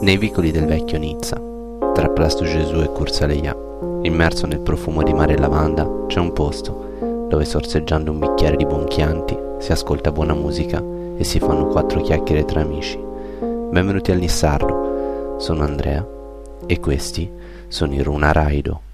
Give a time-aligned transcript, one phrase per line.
[0.00, 1.40] Nei vicoli del vecchio Nizza,
[1.92, 3.54] tra Plasto Gesù e Cursaleia,
[4.02, 8.64] immerso nel profumo di mare e lavanda, c'è un posto dove sorseggiando un bicchiere di
[8.64, 10.82] buon Chianti si ascolta buona musica
[11.16, 13.07] e si fanno quattro chiacchiere tra amici.
[13.70, 16.04] Benvenuti al Nissardo, sono Andrea
[16.66, 17.30] e questi
[17.68, 18.87] sono i Runa Raido.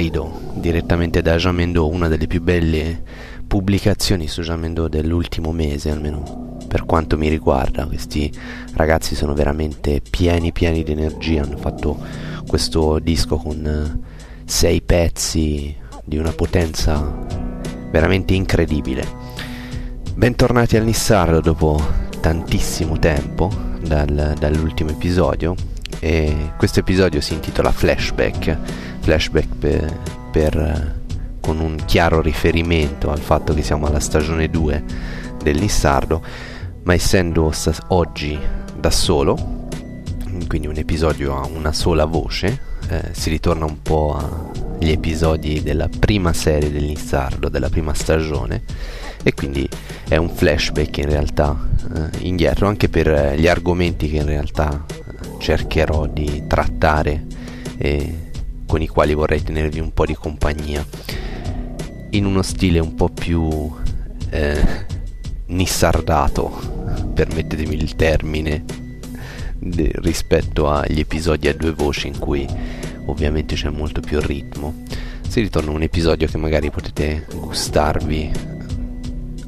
[0.00, 3.02] Raido, direttamente da Jamendo, una delle più belle
[3.46, 7.84] pubblicazioni su Jamendo dell'ultimo mese, almeno per quanto mi riguarda.
[7.84, 8.32] Questi
[8.76, 11.98] ragazzi sono veramente pieni pieni di energia, hanno fatto
[12.46, 14.02] questo disco con
[14.46, 17.26] sei pezzi di una potenza
[17.90, 19.06] veramente incredibile.
[20.14, 21.78] Bentornati al Nissardo dopo
[22.20, 23.50] tantissimo tempo
[23.82, 25.54] dal- dall'ultimo episodio
[25.98, 28.56] e questo episodio si intitola Flashback,
[29.10, 29.98] flashback per,
[30.30, 31.00] per, eh,
[31.40, 34.84] con un chiaro riferimento al fatto che siamo alla stagione 2
[35.42, 36.22] del Nissardo,
[36.84, 38.38] ma essendo stas- oggi
[38.78, 39.66] da solo,
[40.46, 45.88] quindi un episodio a una sola voce, eh, si ritorna un po' agli episodi della
[45.88, 48.62] prima serie del Nissardo, della prima stagione,
[49.24, 49.68] e quindi
[50.08, 51.58] è un flashback in realtà
[51.96, 57.26] eh, indietro, anche per eh, gli argomenti che in realtà eh, cercherò di trattare
[57.76, 58.28] e
[58.70, 60.86] con i quali vorrei tenervi un po' di compagnia
[62.10, 63.68] in uno stile un po' più
[64.30, 64.86] eh,
[65.46, 68.64] nissardato, permettetemi il termine,
[69.58, 72.46] de- rispetto agli episodi a due voci in cui
[73.06, 74.84] ovviamente c'è molto più ritmo.
[75.26, 78.30] Si ritorna un episodio che magari potete gustarvi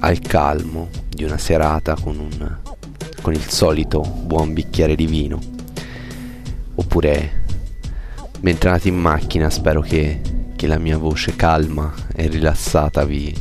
[0.00, 2.56] al calmo di una serata con, un,
[3.20, 5.38] con il solito buon bicchiere di vino.
[6.74, 7.41] Oppure
[8.42, 10.20] mentre andate in macchina spero che,
[10.54, 13.34] che la mia voce calma e rilassata vi,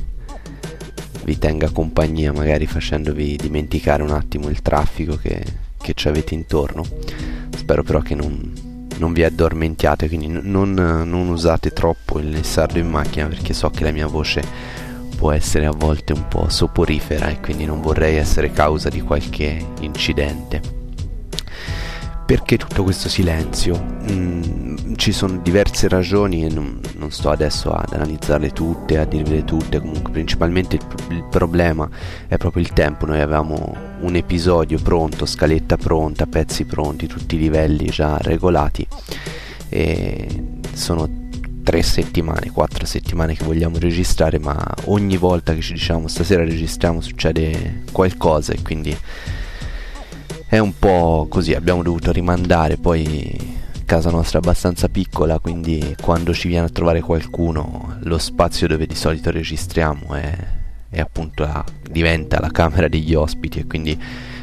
[1.23, 5.43] vi tenga compagnia, magari facendovi dimenticare un attimo il traffico che,
[5.77, 6.85] che ci avete intorno.
[7.55, 8.53] Spero però che non,
[8.97, 13.83] non vi addormentiate, quindi non, non, usate troppo il sardo in macchina perché so che
[13.83, 14.43] la mia voce
[15.15, 19.63] può essere a volte un po' soporifera e quindi non vorrei essere causa di qualche
[19.81, 20.80] incidente.
[22.31, 23.77] Perché tutto questo silenzio?
[24.09, 29.43] Mm, ci sono diverse ragioni e non, non, sto adesso ad analizzarle tutte, a dirvele
[29.43, 31.89] tutte, comunque principalmente il, il, problema
[32.29, 37.37] è proprio il tempo, noi avevamo un episodio pronto, scaletta pronta, pezzi pronti, tutti i
[37.37, 38.87] livelli già regolati.
[39.67, 40.27] E
[40.71, 41.09] sono
[41.63, 47.01] tre settimane, quattro settimane che vogliamo registrare, ma ogni volta che ci diciamo stasera registriamo
[47.01, 48.97] succede qualcosa e quindi
[50.51, 53.55] è un po' così, abbiamo dovuto rimandare, poi
[53.85, 58.85] casa nostra è abbastanza piccola, quindi quando ci viene a trovare qualcuno lo spazio dove
[58.85, 60.37] di solito registriamo è,
[60.89, 63.97] è appunto la, diventa la camera degli ospiti e quindi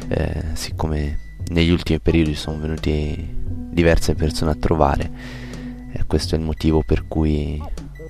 [0.07, 3.31] eh, siccome negli ultimi periodi sono venuti
[3.69, 5.11] diverse persone a trovare,
[5.93, 7.61] eh, questo è il motivo per cui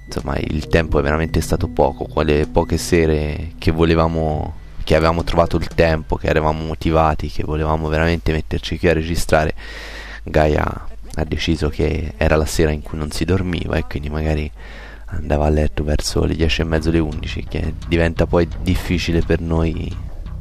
[0.06, 4.59] insomma il tempo è veramente stato poco, quelle poche sere che volevamo
[4.90, 9.54] che avevamo trovato il tempo, che eravamo motivati, che volevamo veramente metterci qui a registrare,
[10.24, 14.52] Gaia ha deciso che era la sera in cui non si dormiva e quindi magari
[15.06, 19.42] andava a letto verso le 10 e mezzo, le 11, che diventa poi difficile per
[19.42, 19.96] noi,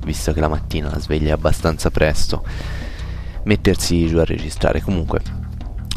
[0.06, 2.43] visto che la mattina la sveglia abbastanza presto,
[3.43, 4.81] mettersi giù a registrare.
[4.81, 5.21] Comunque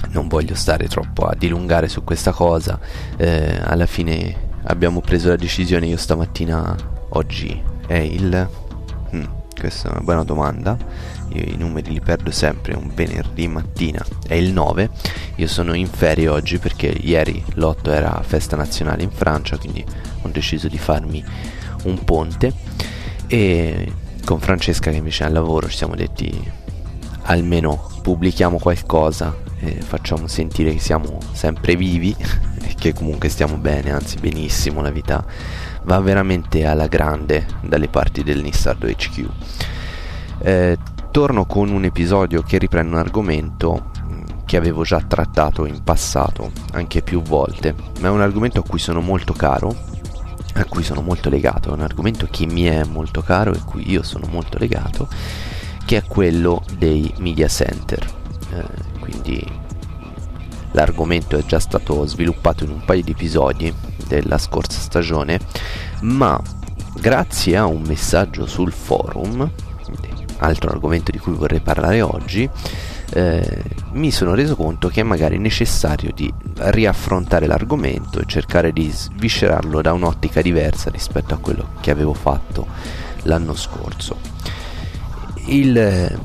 [0.10, 2.78] non voglio stare troppo a dilungare su questa cosa,
[3.16, 6.76] eh, alla fine abbiamo preso la decisione io stamattina,
[7.12, 8.50] oggi è il...
[9.14, 9.26] Hmm,
[9.60, 10.78] questa è una buona domanda.
[11.34, 14.04] Io i numeri li perdo sempre, un venerdì mattina.
[14.26, 14.90] È il 9.
[15.36, 19.84] Io sono in ferie oggi perché ieri l'8 era festa nazionale in Francia, quindi
[20.22, 21.24] ho deciso di farmi
[21.84, 22.54] un ponte.
[23.28, 23.92] E
[24.24, 26.52] con Francesca che invece è al lavoro ci siamo detti
[27.24, 32.16] almeno pubblichiamo qualcosa e facciamo sentire che siamo sempre vivi
[32.62, 35.26] e che comunque stiamo bene, anzi benissimo, la vita
[35.84, 39.30] va veramente alla grande dalle parti del Nissardo HQ.
[40.40, 40.78] Eh,
[41.12, 46.52] torno con un episodio che riprende un argomento mm, che avevo già trattato in passato,
[46.74, 49.76] anche più volte, ma è un argomento a cui sono molto caro,
[50.54, 53.64] a cui sono molto legato, è un argomento che mi è molto caro e a
[53.64, 55.08] cui io sono molto legato,
[55.86, 58.06] che è quello dei media center.
[58.54, 59.46] Eh, quindi
[60.72, 63.74] l'argomento è già stato sviluppato in un paio di episodi
[64.20, 65.40] della scorsa stagione,
[66.02, 66.40] ma
[66.96, 69.50] grazie a un messaggio sul forum,
[70.40, 72.50] altro argomento di cui vorrei parlare oggi,
[73.14, 78.90] eh, mi sono reso conto che è magari necessario di riaffrontare l'argomento e cercare di
[78.90, 82.68] sviscerarlo da un'ottica diversa rispetto a quello che avevo fatto
[83.24, 84.18] l'anno scorso.
[85.48, 86.20] Il,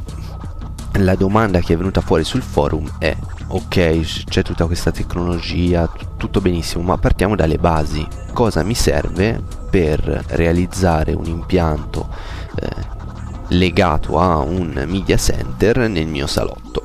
[0.92, 3.16] la domanda che è venuta fuori sul forum è
[3.48, 8.06] ok, c'è tutta questa tecnologia, tutto benissimo, ma partiamo dalle basi.
[8.32, 12.08] Cosa mi serve per realizzare un impianto
[12.56, 12.68] eh,
[13.48, 16.82] legato a un media center nel mio salotto?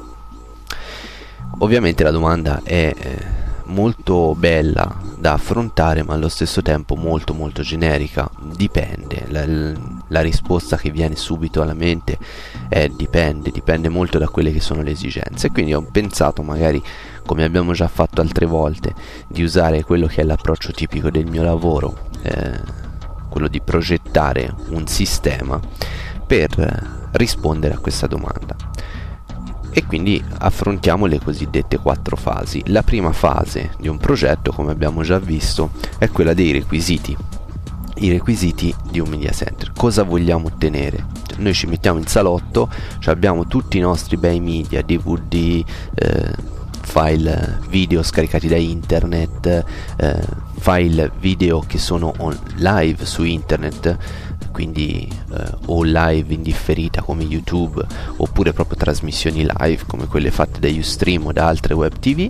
[1.59, 3.25] Ovviamente la domanda è eh,
[3.65, 9.45] molto bella da affrontare ma allo stesso tempo molto molto generica dipende la,
[10.07, 12.17] la, risposta che viene subito alla mente
[12.71, 16.81] è dipende dipende molto da quelle che sono le esigenze quindi ho pensato magari
[17.25, 18.95] come abbiamo già fatto altre volte
[19.27, 22.59] di usare quello che è l'approccio tipico del mio lavoro eh,
[23.29, 25.59] quello di progettare un sistema
[26.25, 28.55] per rispondere a questa domanda
[29.73, 32.61] e quindi affrontiamo le cosiddette quattro fasi.
[32.67, 37.15] La prima fase di un progetto, come abbiamo già visto, è quella dei requisiti.
[37.95, 39.71] I requisiti di un media center.
[39.73, 41.20] Cosa vogliamo ottenere?
[41.37, 42.69] Noi ci mettiamo in salotto,
[43.05, 45.63] abbiamo tutti i nostri bei media, DVD,
[45.95, 46.33] eh,
[46.81, 49.63] file video scaricati da internet,
[49.97, 50.19] eh,
[50.59, 53.97] file video che sono on live su internet,
[54.51, 57.85] quindi eh, o live in differita come YouTube
[58.17, 62.29] oppure proprio trasmissioni live come quelle fatte da Ustream o da altre web tv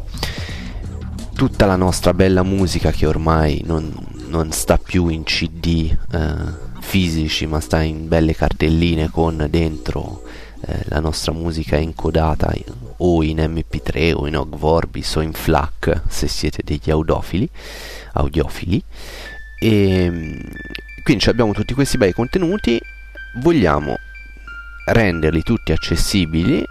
[1.33, 3.91] tutta la nostra bella musica che ormai non,
[4.27, 10.23] non sta più in cd eh, fisici ma sta in belle cartelline con dentro
[10.65, 12.53] eh, la nostra musica encodata
[12.97, 17.49] o in mp3 o in OGG Vorbis o in FLAC se siete degli audofili
[18.11, 18.83] audiofili.
[19.57, 20.39] E mm,
[21.01, 22.77] quindi abbiamo tutti questi bei contenuti
[23.35, 23.95] vogliamo
[24.87, 26.61] renderli tutti accessibili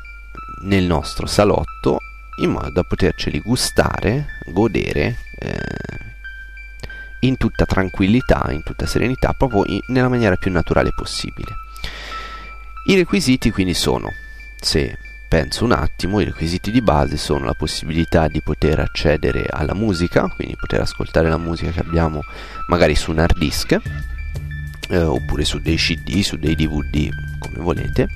[0.64, 1.96] nel nostro salotto
[2.42, 6.09] in modo da poterceli gustare, godere eh,
[7.20, 11.56] in tutta tranquillità, in tutta serenità, proprio in, nella maniera più naturale possibile.
[12.86, 14.12] I requisiti quindi sono,
[14.58, 14.98] se
[15.28, 20.28] penso un attimo, i requisiti di base sono la possibilità di poter accedere alla musica,
[20.28, 22.22] quindi poter ascoltare la musica che abbiamo
[22.68, 23.78] magari su un hard disk,
[24.88, 27.08] eh, oppure su dei CD, su dei DVD,
[27.38, 28.08] come volete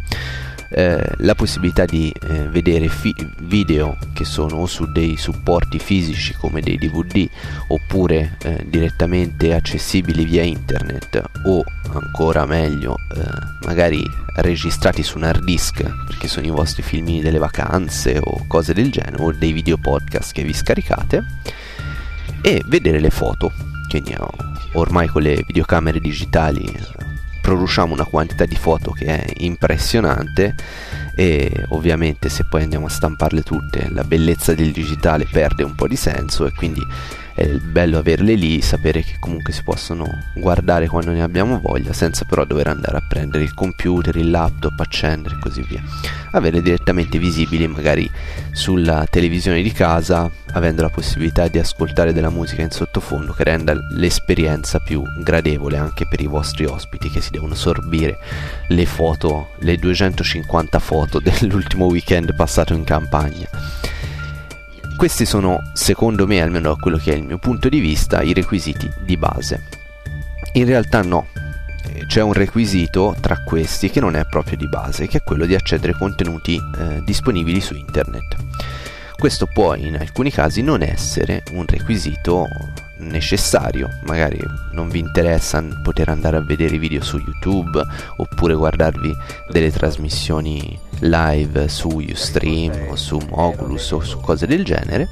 [0.76, 6.34] eh, la possibilità di eh, vedere fi- video che sono o su dei supporti fisici
[6.34, 7.28] come dei DVD
[7.68, 11.62] oppure eh, direttamente accessibili via internet o
[11.92, 14.02] ancora meglio eh, magari
[14.36, 18.90] registrati su un hard disk perché sono i vostri filmini delle vacanze o cose del
[18.90, 21.22] genere o dei video podcast che vi scaricate
[22.42, 23.52] e vedere le foto
[23.88, 24.16] quindi
[24.72, 27.13] ormai con le videocamere digitali
[27.44, 30.54] produciamo una quantità di foto che è impressionante
[31.14, 35.86] e ovviamente se poi andiamo a stamparle tutte la bellezza del digitale perde un po'
[35.86, 36.80] di senso e quindi
[37.34, 42.24] è bello averle lì, sapere che comunque si possono guardare quando ne abbiamo voglia, senza
[42.24, 45.82] però dover andare a prendere il computer, il laptop, accendere e così via.
[46.30, 48.08] Averle direttamente visibili magari
[48.52, 53.74] sulla televisione di casa, avendo la possibilità di ascoltare della musica in sottofondo che renda
[53.90, 58.16] l'esperienza più gradevole anche per i vostri ospiti che si devono sorbire
[58.68, 63.48] le foto, le 250 foto dell'ultimo weekend passato in campagna.
[64.96, 68.32] Questi sono, secondo me, almeno da quello che è il mio punto di vista, i
[68.32, 69.62] requisiti di base.
[70.52, 71.26] In realtà no,
[71.86, 75.46] eh, c'è un requisito tra questi che non è proprio di base, che è quello
[75.46, 78.36] di accedere a contenuti eh, disponibili su internet.
[79.16, 82.46] Questo può in alcuni casi non essere un requisito
[82.98, 84.38] necessario, magari
[84.72, 87.82] non vi interessa poter andare a vedere video su YouTube
[88.16, 89.14] oppure guardarvi
[89.50, 95.08] delle trasmissioni live su Ustream o su Mogulus o su cose del genere.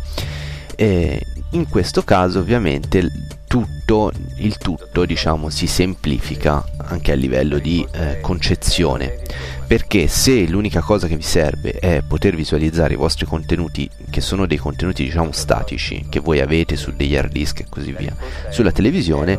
[0.77, 1.21] E
[1.51, 3.11] in questo caso ovviamente
[3.47, 9.21] tutto, il tutto diciamo, si semplifica anche a livello di eh, concezione
[9.67, 14.47] perché se l'unica cosa che vi serve è poter visualizzare i vostri contenuti che sono
[14.47, 18.15] dei contenuti diciamo statici che voi avete su degli hard disk e così via
[18.51, 19.39] sulla televisione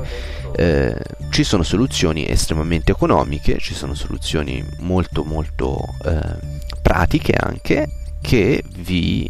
[0.55, 0.95] eh,
[1.29, 7.89] ci sono soluzioni estremamente economiche ci sono soluzioni molto molto eh, pratiche anche
[8.22, 9.29] che vi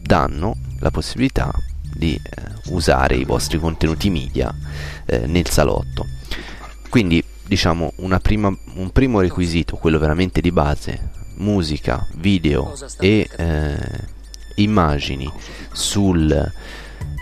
[0.00, 1.50] danno la possibilità
[1.94, 4.54] di eh, usare i vostri contenuti media
[5.06, 6.06] eh, nel salotto.
[6.88, 13.78] Quindi diciamo prima, un primo requisito, quello veramente di base, musica, video e eh,
[14.56, 15.30] immagini
[15.72, 16.52] sul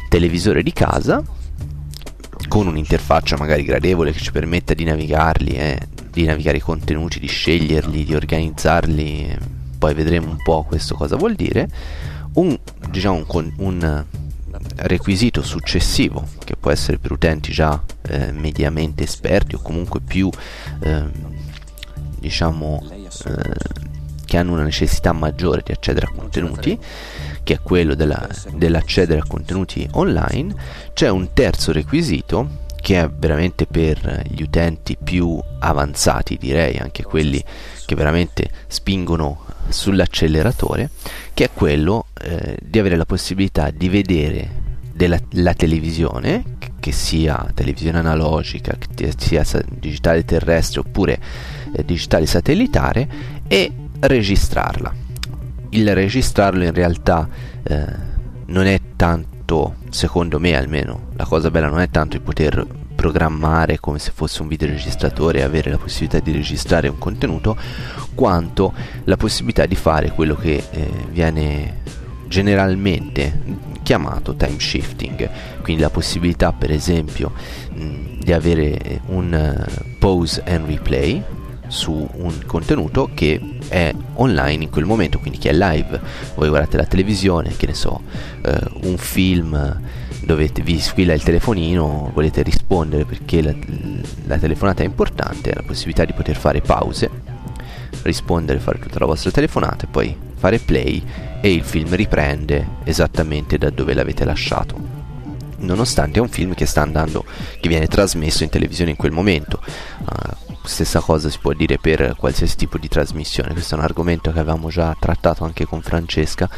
[0.09, 1.23] televisore di casa
[2.49, 5.78] con un'interfaccia magari gradevole che ci permetta di navigarli, eh,
[6.11, 9.37] di navigare i contenuti, di sceglierli, di organizzarli,
[9.78, 11.68] poi vedremo un po' questo cosa vuol dire.
[12.34, 12.58] Un,
[12.90, 14.04] diciamo, un, un
[14.76, 20.30] requisito successivo che può essere per utenti già eh, mediamente esperti o comunque più
[20.80, 21.04] eh,
[22.18, 23.32] diciamo eh,
[24.25, 26.78] che hanno una necessità maggiore di accedere a contenuti
[27.42, 30.54] che è quello della, dell'accedere a contenuti online
[30.92, 37.42] c'è un terzo requisito che è veramente per gli utenti più avanzati direi anche quelli
[37.87, 40.90] che veramente spingono sull'acceleratore
[41.34, 44.61] che è quello eh, di avere la possibilità di vedere
[44.92, 51.18] della la televisione, che sia televisione analogica, che sia digitale terrestre oppure
[51.75, 53.08] eh, digitale satellitare,
[53.49, 55.01] e registrarla.
[55.75, 57.26] Il registrarlo in realtà
[57.62, 57.87] eh,
[58.47, 63.81] non è tanto, secondo me almeno, la cosa bella non è tanto il poter programmare
[63.81, 67.57] come se fosse un videoregistratore e avere la possibilità di registrare un contenuto,
[68.14, 68.75] quanto
[69.05, 71.81] la possibilità di fare quello che eh, viene
[72.29, 73.41] generalmente
[73.83, 75.31] chiamato time shifting,
[75.62, 77.33] quindi la possibilità per esempio
[77.73, 81.23] mh, di avere un uh, pause and replay
[81.73, 85.99] su un contenuto che è online in quel momento, quindi che è live.
[86.35, 88.02] Voi guardate la televisione, che ne so,
[88.45, 89.81] uh, un film
[90.23, 93.55] dovete, vi squilla il telefonino, volete rispondere perché la,
[94.26, 97.11] la telefonata è importante, la possibilità di poter fare pause,
[98.02, 101.02] rispondere, fare tutta la vostra telefonata e poi fare play
[101.41, 105.00] e il film riprende esattamente da dove l'avete lasciato.
[105.57, 107.25] Nonostante è un film che sta andando,
[107.61, 109.61] che viene trasmesso in televisione in quel momento.
[110.00, 113.52] Uh, stessa cosa si può dire per qualsiasi tipo di trasmissione.
[113.52, 116.49] Questo è un argomento che avevamo già trattato anche con Francesca.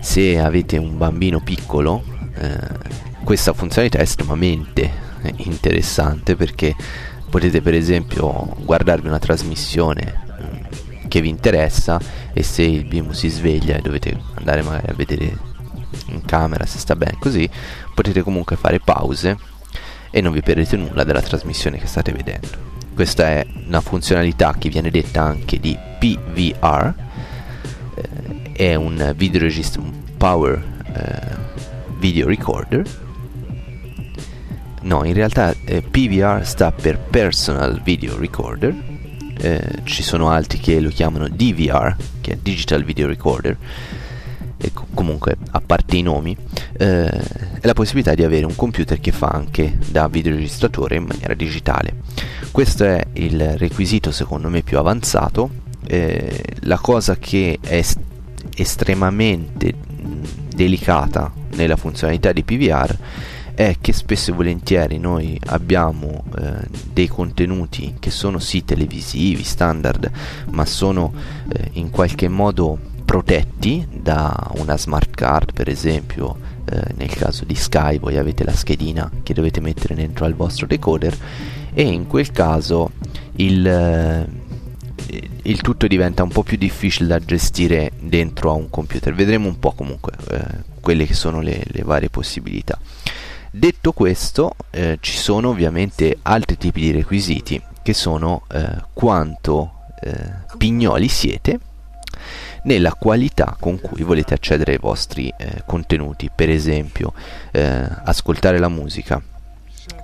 [0.00, 2.02] Se avete un bambino piccolo,
[2.34, 2.58] eh,
[3.24, 6.74] questa funzionalità è estremamente interessante perché
[7.28, 12.00] potete per esempio guardarvi una trasmissione mm, che vi interessa
[12.32, 15.50] e se il bimbo si sveglia e dovete andare magari a vedere
[16.06, 17.48] in camera se sta bene così
[17.94, 19.38] potete comunque fare pause
[20.10, 24.68] e non vi perdete nulla della trasmissione che state vedendo questa è una funzionalità che
[24.68, 26.94] viene detta anche di PVR
[27.94, 30.62] eh, è un video registro un power
[30.94, 31.42] eh,
[31.98, 32.84] video recorder.
[34.82, 38.74] No in realtà eh, PVR sta per personal video recorder.
[39.38, 43.56] Eh, ci sono altri che lo chiamano DVR che è digital video recorder.
[44.56, 46.36] E comunque a parte i nomi.
[46.76, 51.32] Eh, è la possibilità di avere un computer che fa anche da videoregistratore in maniera
[51.32, 51.94] digitale.
[52.50, 55.48] Questo è il requisito secondo me più avanzato.
[55.86, 58.00] Eh, la cosa che è est-
[58.56, 59.74] estremamente
[60.52, 62.98] delicata nella funzionalità di PVR
[63.54, 70.10] è che spesso e volentieri noi abbiamo eh, dei contenuti che sono sì televisivi, standard,
[70.50, 71.12] ma sono
[71.52, 77.54] eh, in qualche modo protetti da una smart card per esempio eh, nel caso di
[77.54, 81.16] Sky voi avete la schedina che dovete mettere dentro al vostro decoder
[81.74, 82.92] e in quel caso
[83.36, 84.26] il, eh,
[85.42, 89.14] il tutto diventa un po' più difficile da gestire dentro a un computer.
[89.14, 90.44] Vedremo un po' comunque eh,
[90.80, 92.78] quelle che sono le, le, varie possibilità.
[93.50, 100.14] Detto questo eh, ci sono ovviamente altri tipi di requisiti che sono eh, quanto eh,
[100.56, 101.58] pignoli siete
[102.64, 107.12] nella qualità con cui volete accedere ai vostri eh, contenuti, per esempio
[107.50, 109.20] eh, ascoltare la musica.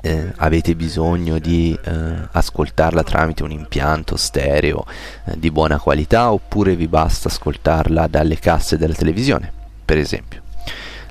[0.00, 1.90] Eh, avete bisogno di eh,
[2.30, 4.84] ascoltarla tramite un impianto stereo
[5.24, 9.52] eh, di buona qualità oppure vi basta ascoltarla dalle casse della televisione,
[9.84, 10.46] per esempio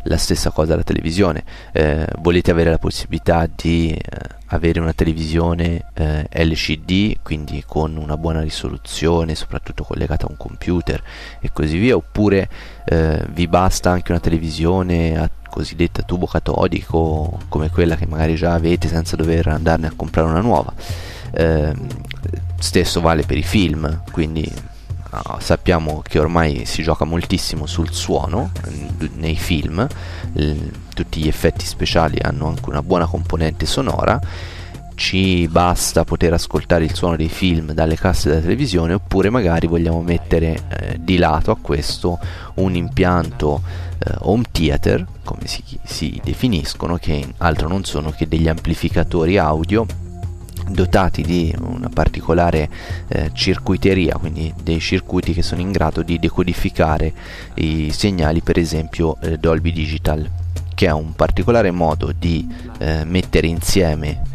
[0.08, 1.44] la stessa cosa alla televisione.
[1.72, 4.02] Eh, volete avere la possibilità di eh,
[4.48, 11.02] avere una televisione eh, LCD, quindi con una buona risoluzione, soprattutto collegata a un computer
[11.40, 12.50] e così via, oppure
[12.86, 18.54] eh, vi basta anche una televisione a cosiddetta tubo catodico come quella che magari già
[18.54, 20.74] avete senza dover andarne a comprare una nuova.
[21.32, 21.88] Ehm,
[22.60, 24.50] stesso vale per i film, quindi
[25.24, 28.52] uh, sappiamo che ormai si gioca moltissimo sul suono
[29.16, 29.88] nei film,
[30.94, 34.20] tutti gli effetti speciali hanno anche una buona componente sonora,
[34.98, 40.02] ci basta poter ascoltare il suono dei film dalle casse della televisione oppure magari vogliamo
[40.02, 42.18] mettere eh, di lato a questo
[42.56, 43.62] un impianto
[44.00, 49.86] eh, home theater, come si, si definiscono, che altro non sono che degli amplificatori audio
[50.70, 52.70] dotati di una particolare
[53.08, 57.14] eh, circuiteria, quindi dei circuiti che sono in grado di decodificare
[57.56, 60.30] i segnali, per esempio eh, Dolby Digital,
[60.74, 62.48] che è un particolare modo di
[62.80, 64.27] eh, mettere insieme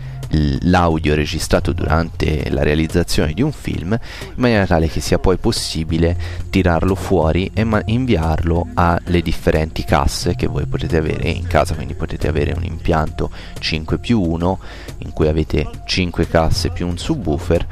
[0.63, 6.17] l'audio registrato durante la realizzazione di un film in maniera tale che sia poi possibile
[6.51, 11.75] tirarlo fuori e ma- inviarlo alle differenti casse che voi potete avere in casa.
[11.75, 14.59] Quindi potete avere un impianto 5 più 1
[14.99, 17.67] in cui avete 5 casse più un subwoofer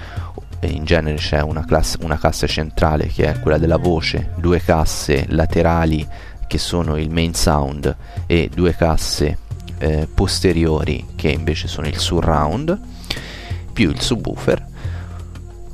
[0.63, 5.25] in genere c'è una, classe, una cassa centrale che è quella della voce due casse
[5.29, 6.07] laterali
[6.47, 7.97] che sono il main sound
[8.27, 9.39] e due casse
[9.81, 12.79] eh, posteriori che invece sono il surround
[13.73, 14.69] più il subwoofer.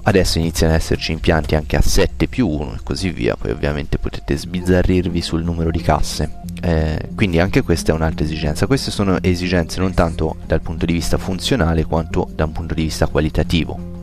[0.05, 3.35] Adesso iniziano ad esserci impianti anche a 7 più 1 e così via.
[3.35, 6.43] Poi ovviamente potete sbizzarrirvi sul numero di casse.
[6.63, 8.69] Eh, quindi anche questa è un'altra esigenza.
[8.69, 12.85] Queste sono esigenze non tanto dal punto di vista funzionale quanto da un punto di
[12.85, 13.95] vista qualitativo.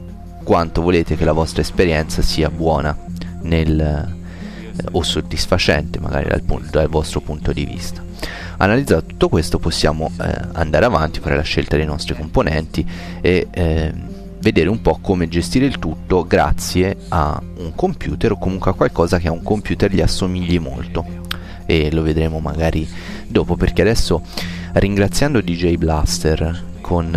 [0.43, 2.97] Quanto volete che la vostra esperienza sia buona
[3.43, 8.03] nel, eh, o soddisfacente magari dal, punto, dal vostro punto di vista
[8.57, 12.85] Analizzato tutto questo possiamo eh, andare avanti, fare la scelta dei nostri componenti
[13.21, 13.93] e eh,
[14.39, 19.17] vedere un po' come gestire il tutto grazie a un computer o comunque a qualcosa
[19.17, 21.05] che a un computer gli assomigli molto.
[21.65, 22.87] E lo vedremo magari
[23.27, 24.21] dopo perché adesso
[24.73, 27.13] ringraziando DJ Blaster con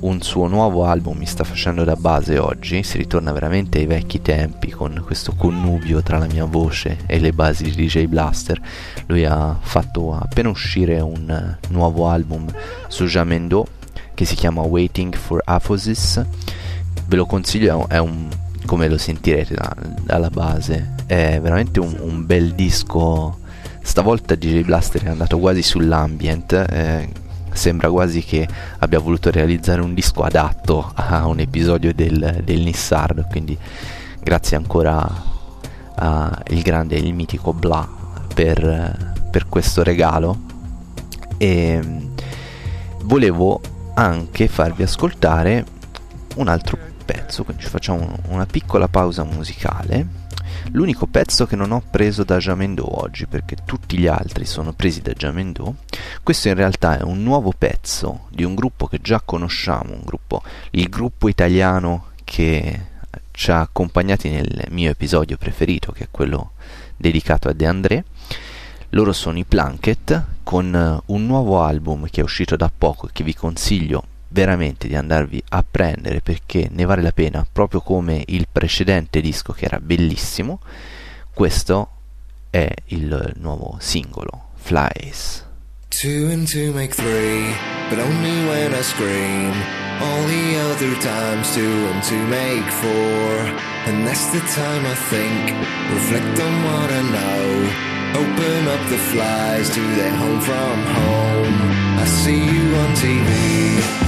[0.00, 3.86] uh, un suo nuovo album mi sta facendo da base oggi, si ritorna veramente ai
[3.86, 8.60] vecchi tempi con questo connubio tra la mia voce e le basi di DJ Blaster.
[9.06, 12.46] Lui ha fatto appena uscire un uh, nuovo album
[12.88, 13.68] su Jamendo
[14.12, 16.20] che si chiama Waiting for Aphosis.
[17.06, 18.28] Ve lo consiglio, è un
[18.66, 23.38] come lo sentirete da, dalla base, è veramente un, un, bel disco.
[23.80, 26.52] Stavolta DJ Blaster è andato quasi sull'ambient.
[26.52, 27.08] Eh,
[27.56, 28.46] sembra quasi che
[28.78, 33.26] abbia voluto realizzare un disco adatto a un episodio del, del Nissardo.
[33.28, 33.56] Quindi
[34.22, 35.34] grazie ancora
[35.94, 37.88] al grande e il mitico Bla
[38.32, 40.38] per, per questo regalo.
[41.38, 41.80] E
[43.02, 43.60] volevo
[43.94, 45.64] anche farvi ascoltare
[46.36, 50.25] un altro pezzo, quindi ci facciamo una piccola pausa musicale.
[50.72, 55.00] L'unico pezzo che non ho preso da Jamendo oggi, perché tutti gli altri sono presi
[55.00, 55.76] da Jamendo,
[56.22, 60.88] questo in realtà è un nuovo pezzo di un gruppo che già conosciamo, gruppo, il
[60.88, 62.80] gruppo italiano che
[63.30, 66.52] ci ha accompagnati nel mio episodio preferito, che è quello
[66.96, 68.04] dedicato a De André.
[68.90, 73.24] Loro sono i Planket con un nuovo album che è uscito da poco e che
[73.24, 78.46] vi consiglio veramente di andarvi a prendere perché ne vale la pena, proprio come il
[78.52, 80.60] precedente disco che era bellissimo.
[81.32, 81.88] Questo
[82.50, 85.44] è il nuovo singolo, Flies.
[85.88, 87.54] Two and two make three,
[87.88, 89.52] but only when I scream.
[90.02, 93.40] All the other times two and two make four,
[93.86, 95.56] and that's the time I think.
[95.94, 97.96] Reflect on what I know.
[98.20, 101.98] Open up the flies to their home from home.
[101.98, 104.05] I see you on TV.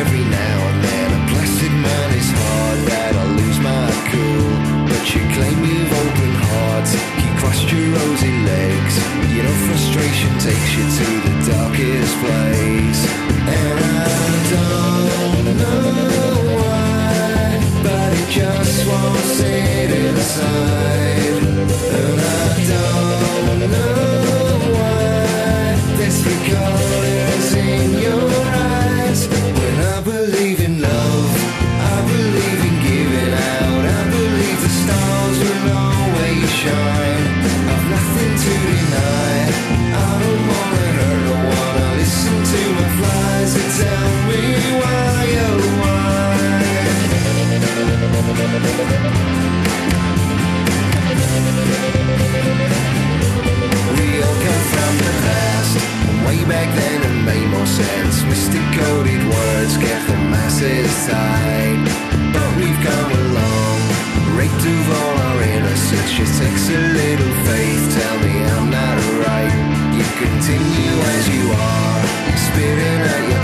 [0.00, 1.08] Every now and then.
[1.18, 4.50] A placid man is hard that I lose my cool.
[4.88, 8.94] But you claim you've open hearts, you crossed your rosy legs.
[9.34, 13.02] You know frustration takes you to the darkest place.
[13.48, 14.12] And I
[14.54, 15.86] don't know
[16.58, 21.42] why, but it just won't sit inside.
[21.98, 26.40] And I don't know why, there's three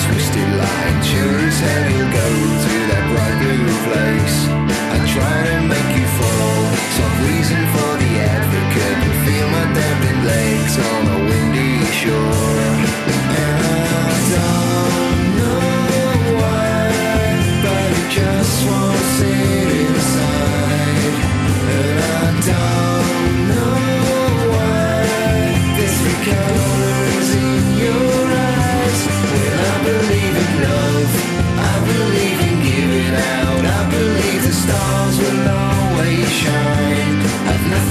[0.06, 1.02] twisted line.
[1.02, 2.28] Sure as hell you'll go
[2.64, 4.53] to that bright blue place.
[5.14, 8.98] Try to make you fall, some reason for the advocate.
[9.06, 12.43] And feel my dampened legs on a windy shore.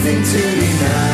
[0.03, 1.12] Nothing to deny.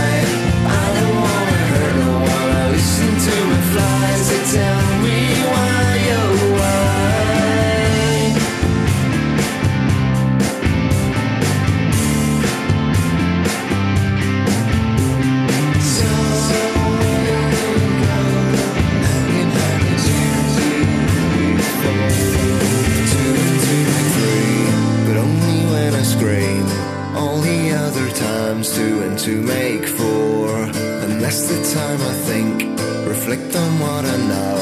[33.80, 34.60] What I know.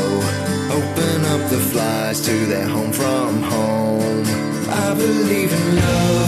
[0.79, 4.25] Open up the flies to their home from home.
[4.69, 6.26] I believe in love,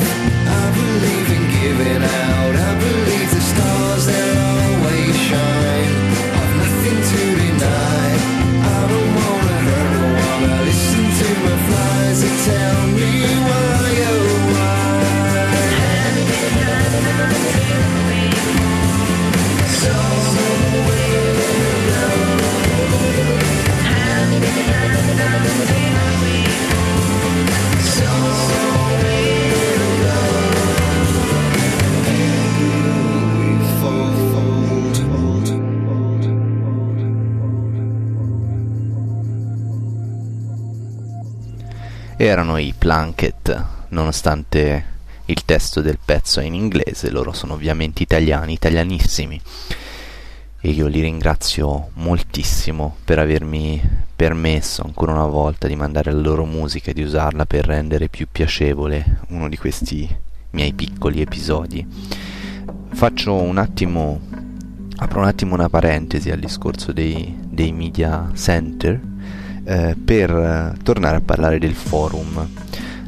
[42.30, 48.54] erano i Planket, nonostante il testo del pezzo è in inglese, loro sono ovviamente italiani,
[48.54, 49.42] italianissimi.
[50.62, 53.82] E io li ringrazio moltissimo per avermi
[54.15, 58.28] permesso ancora una volta di mandare la loro musica e di usarla per rendere più
[58.32, 60.08] piacevole uno di questi
[60.52, 61.86] miei piccoli episodi.
[62.92, 64.20] Faccio un attimo,
[64.98, 69.09] apro un attimo una parentesi al discorso dei, dei media center
[69.70, 72.48] eh, per eh, tornare a parlare del forum.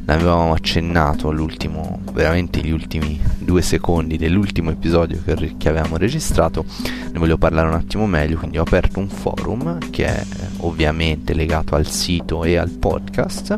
[0.06, 6.66] L'avevamo accennato all'ultimo, veramente gli ultimi due secondi dell'ultimo episodio che, che avevamo registrato,
[7.12, 10.26] ne voglio parlare un attimo meglio, quindi ho aperto un forum che è eh,
[10.58, 13.58] ovviamente legato al sito e al podcast,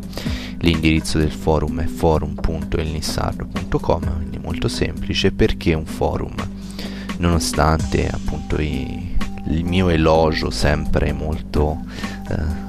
[0.60, 6.36] l'indirizzo del forum è forum.elnissardo.com, quindi molto semplice, perché un forum?
[7.18, 11.82] Nonostante appunto i, il mio elogio sempre molto...
[12.30, 12.62] Eh,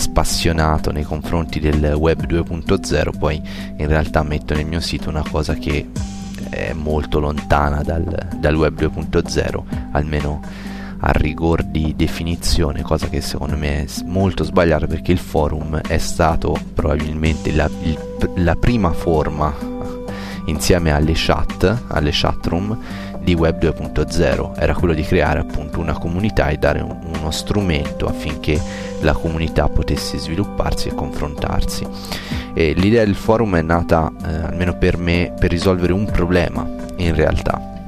[0.00, 3.40] spassionato nei confronti del web 2.0, poi
[3.76, 5.90] in realtà metto nel mio sito una cosa che
[6.48, 10.40] è molto lontana dal, dal web 2.0, almeno
[11.02, 15.98] a rigor di definizione, cosa che secondo me è molto sbagliata perché il forum è
[15.98, 17.98] stato probabilmente la, il,
[18.36, 19.54] la prima forma
[20.46, 22.78] insieme alle chat, alle chat room
[23.22, 28.06] di Web 2.0 era quello di creare appunto una comunità e dare un, uno strumento
[28.06, 28.60] affinché
[29.00, 31.86] la comunità potesse svilupparsi e confrontarsi.
[32.52, 37.14] E l'idea del forum è nata, eh, almeno per me, per risolvere un problema in
[37.14, 37.79] realtà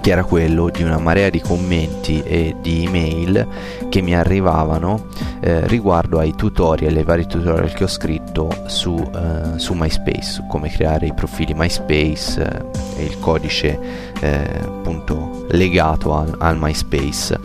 [0.00, 3.46] che era quello di una marea di commenti e di email
[3.88, 5.06] che mi arrivavano
[5.40, 10.46] eh, riguardo ai tutorial, ai vari tutorial che ho scritto su, eh, su MySpace, su
[10.46, 13.78] come creare i profili MySpace eh, e il codice
[14.20, 17.38] eh, appunto legato al, al MySpace.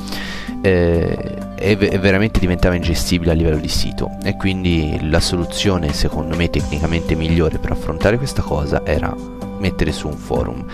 [0.62, 6.50] Eh, e, veramente diventava ingestibile a livello di sito e quindi la soluzione secondo me
[6.50, 9.13] tecnicamente migliore per affrontare questa cosa era
[9.60, 10.65] mettere su un forum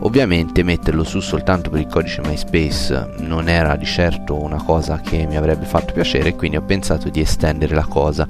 [0.00, 5.26] Ovviamente metterlo su soltanto per il codice MySpace non era di certo una cosa che
[5.26, 8.28] mi avrebbe fatto piacere, quindi ho pensato di estendere la cosa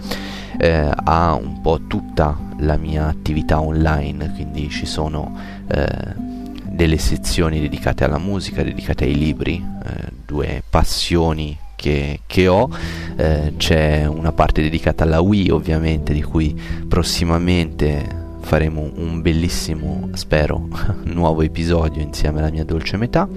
[0.58, 7.60] eh, a un po' tutta la mia attività online, quindi ci sono eh, delle sezioni
[7.60, 12.68] dedicate alla musica, dedicate ai libri, eh, due passioni che, che, ho.
[13.16, 20.68] Eh, c'è una parte dedicata alla Wii, ovviamente, di cui prossimamente faremo un bellissimo, spero,
[21.04, 23.28] nuovo episodio insieme alla mia dolce metà.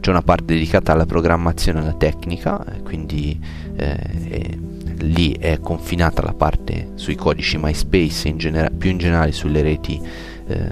[0.00, 3.38] C'è una parte dedicata alla programmazione e alla tecnica, quindi
[3.76, 4.58] eh,
[4.98, 10.00] lì è confinata la parte sui codici MySpace e genera- più in generale sulle reti
[10.46, 10.70] eh,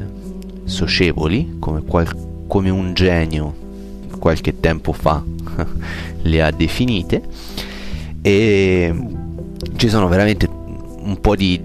[0.65, 3.67] socievoli, come, qual- come un genio
[4.19, 5.23] qualche tempo fa
[6.23, 7.23] le ha definite
[8.21, 8.95] e
[9.77, 11.61] ci sono veramente un po' di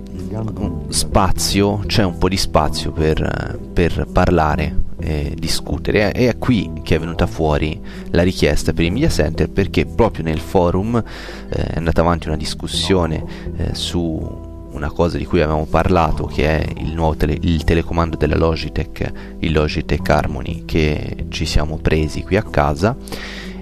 [0.90, 6.12] spazio, c'è un po' di spazio per, per parlare e discutere.
[6.14, 7.80] E è qui che è venuta fuori
[8.12, 12.38] la richiesta per i media center perché proprio nel forum eh, è andata avanti una
[12.38, 13.24] discussione
[13.58, 18.18] eh, su una cosa di cui avevamo parlato che è il nuovo tele- il telecomando
[18.18, 22.96] della Logitech, il Logitech Harmony che ci siamo presi qui a casa.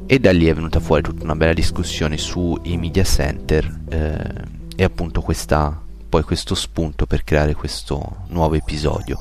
[0.06, 4.20] E da lì è venuta fuori tutta una bella discussione sui media center eh,
[4.76, 9.17] e appunto questa poi questo spunto per creare questo nuovo episodio.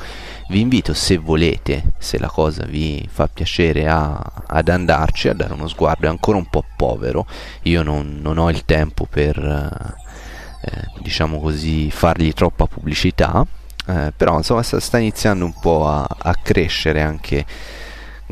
[0.49, 5.53] Vi invito se volete, se la cosa vi fa piacere a, ad andarci, a dare
[5.53, 7.29] uno sguardo, è ancora un po' povero,
[7.63, 13.47] io non, non ho il tempo per, eh, diciamo così, fargli troppa pubblicità,
[13.87, 17.47] eh, però insomma sta, sta, iniziando un po' a, a crescere anche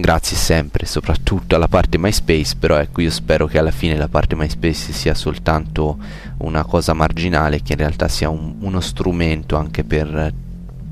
[0.01, 4.37] grazie sempre soprattutto alla parte MySpace però ecco io spero che alla fine la parte
[4.37, 5.99] MySpace sia soltanto
[6.39, 10.33] una cosa marginale che in realtà sia un, uno strumento anche per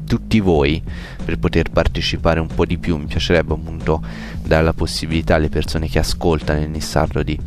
[0.04, 0.82] tutti voi
[1.24, 4.02] per poter partecipare un po' di più mi piacerebbe appunto
[4.42, 7.38] dare la possibilità alle persone che ascoltano il Nissardo di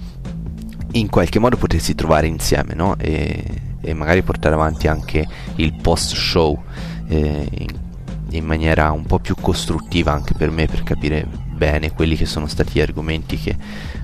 [0.93, 2.95] in qualche modo potersi trovare insieme no?
[2.98, 3.43] e,
[3.82, 6.58] e magari portare avanti anche il post show
[7.10, 7.80] eh, in,
[8.30, 12.48] in maniera un po' più costruttiva anche per me per capire bene quelli che sono
[12.48, 13.56] stati gli argomenti che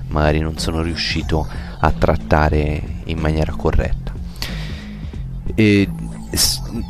[0.08, 1.48] magari non sono riuscito
[1.80, 4.12] a trattare in maniera corretta.
[5.54, 5.88] E,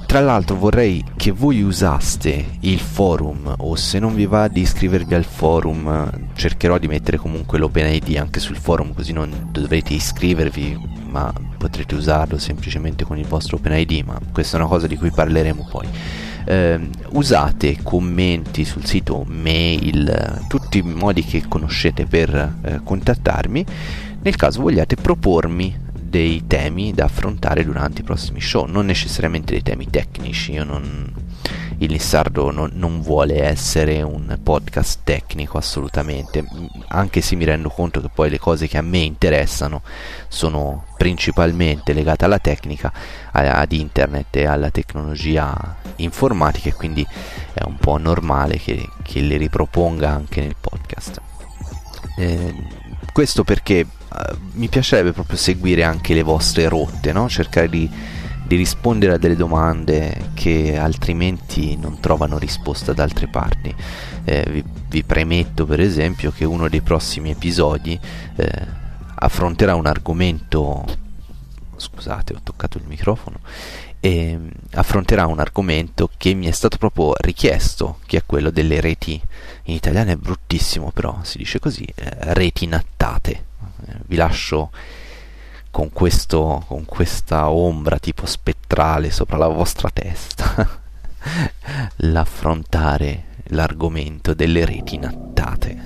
[0.06, 5.14] tra l'altro vorrei che voi usaste il forum o se non vi va di iscrivervi
[5.14, 11.32] al forum cercherò di mettere comunque l'OpenID anche sul forum così non dovrete iscrivervi ma
[11.58, 15.68] potrete usarlo semplicemente con il vostro OpenID ma questa è una cosa di cui parleremo
[15.70, 15.86] poi
[16.46, 16.78] eh,
[17.10, 23.66] usate commenti sul sito, mail, tutti i modi che conoscete per eh, contattarmi.
[24.22, 29.62] Nel caso vogliate propormi dei temi da affrontare durante i prossimi show, non necessariamente dei
[29.62, 31.12] temi tecnici, io non,
[31.78, 36.44] il Lissardo non, non, vuole essere un podcast tecnico assolutamente,
[36.88, 39.82] anche se mi rendo conto che poi le cose che a me interessano
[40.28, 42.92] sono principalmente legate alla tecnica,
[43.32, 47.06] ad internet e alla tecnologia informatica e quindi
[47.52, 51.20] è un po' normale che, che le riproponga anche nel podcast.
[52.18, 52.54] Eh,
[53.12, 53.86] questo perché eh,
[54.52, 57.28] mi piacerebbe proprio seguire anche le vostre rotte, no?
[57.28, 57.90] cercare di
[58.46, 63.74] di rispondere a delle domande che altrimenti non trovano risposta da altre parti.
[64.24, 67.98] Eh, vi, vi, premetto per esempio che uno dei prossimi episodi
[68.36, 68.66] eh,
[69.16, 70.84] affronterà un argomento
[71.76, 73.40] scusate ho toccato il microfono
[74.00, 74.38] e
[74.72, 79.20] affronterà un argomento che mi è stato proprio richiesto che è quello delle reti
[79.64, 83.32] in italiano è bruttissimo però si dice così eh, reti nattate
[83.86, 84.70] eh, vi lascio
[85.76, 90.80] con, questo, con questa ombra tipo spettrale sopra la vostra testa
[91.96, 95.78] l'affrontare l'argomento delle reti nattate.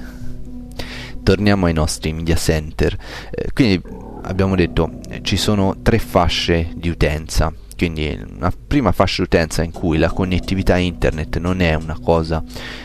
[1.25, 2.97] Torniamo ai nostri media center.
[3.33, 3.83] Eh, quindi
[4.23, 7.53] abbiamo detto eh, ci sono tre fasce di utenza.
[7.77, 12.41] Quindi una prima fascia di utenza in cui la connettività internet non è una cosa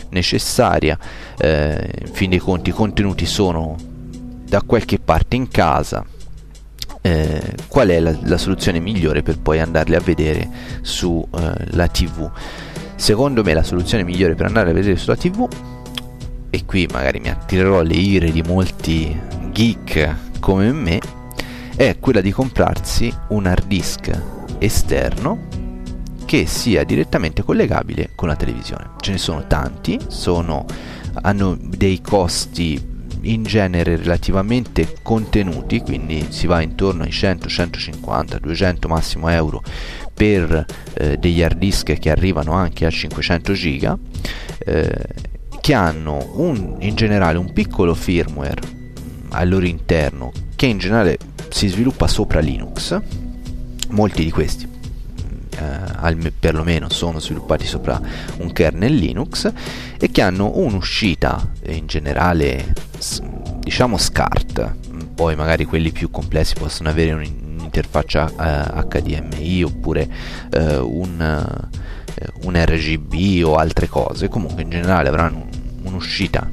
[0.10, 0.98] necessaria,
[1.38, 3.76] eh, in fin dei conti i contenuti sono
[4.48, 6.04] da qualche parte in casa,
[7.06, 10.50] eh, qual è la, la, soluzione migliore per poi andarli a vedere
[10.82, 12.28] sulla eh, TV.
[12.96, 15.48] Secondo me la soluzione migliore per andare a vedere sulla TV,
[16.50, 19.16] e qui magari mi attirerò le ire di molti
[19.52, 21.00] geek come me,
[21.76, 24.22] è quella di comprarsi un hard disk
[24.58, 25.54] esterno
[26.26, 28.94] che sia direttamente collegabile con la televisione.
[29.00, 30.66] Ce ne sono tanti, sono,
[31.22, 32.95] hanno dei costi
[33.26, 39.62] in genere relativamente contenuti, quindi si va intorno ai 100, 150, 200 massimo euro
[40.14, 43.98] per eh, degli hard disk che arrivano anche a 500 giga,
[44.60, 45.06] eh,
[45.62, 48.62] che hanno un, in generale un piccolo firmware
[49.30, 51.18] al loro interno che in generale
[51.50, 53.00] si sviluppa sopra Linux.
[53.90, 54.75] Molti di questi
[55.58, 58.00] eh, perlomeno sono sviluppati sopra
[58.38, 59.52] un kernel Linux
[59.98, 62.74] e che hanno un'uscita in generale
[63.60, 64.76] diciamo SCART.
[65.16, 70.08] Poi magari quelli più complessi possono avere un'interfaccia eh, HDMI oppure
[70.52, 74.28] eh, un, eh, un, RGB o altre cose.
[74.28, 75.48] Comunque in generale avranno
[75.84, 76.50] un'uscita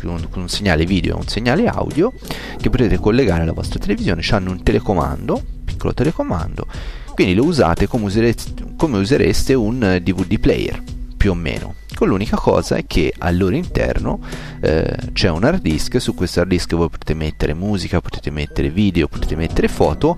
[0.00, 2.12] con un segnale video e un segnale audio
[2.58, 4.22] che potete collegare alla vostra televisione.
[4.30, 6.66] Hanno un telecomando piccolo telecomando
[7.18, 10.80] quindi lo usate come usereste, come usereste un DVD player
[11.16, 11.74] più o meno.
[11.92, 14.20] Con l'unica cosa è che al loro interno
[14.60, 18.70] eh, c'è un hard disk su questo hard disk voi potete mettere musica potete mettere
[18.70, 20.16] video potete mettere foto.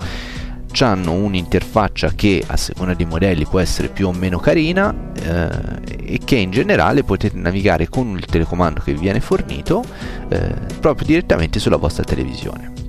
[0.81, 6.21] Hanno un'interfaccia che a seconda dei modelli può essere più o meno carina eh, e
[6.23, 9.83] che in generale potete navigare con il telecomando che vi viene fornito
[10.29, 12.80] eh, proprio direttamente sulla vostra televisione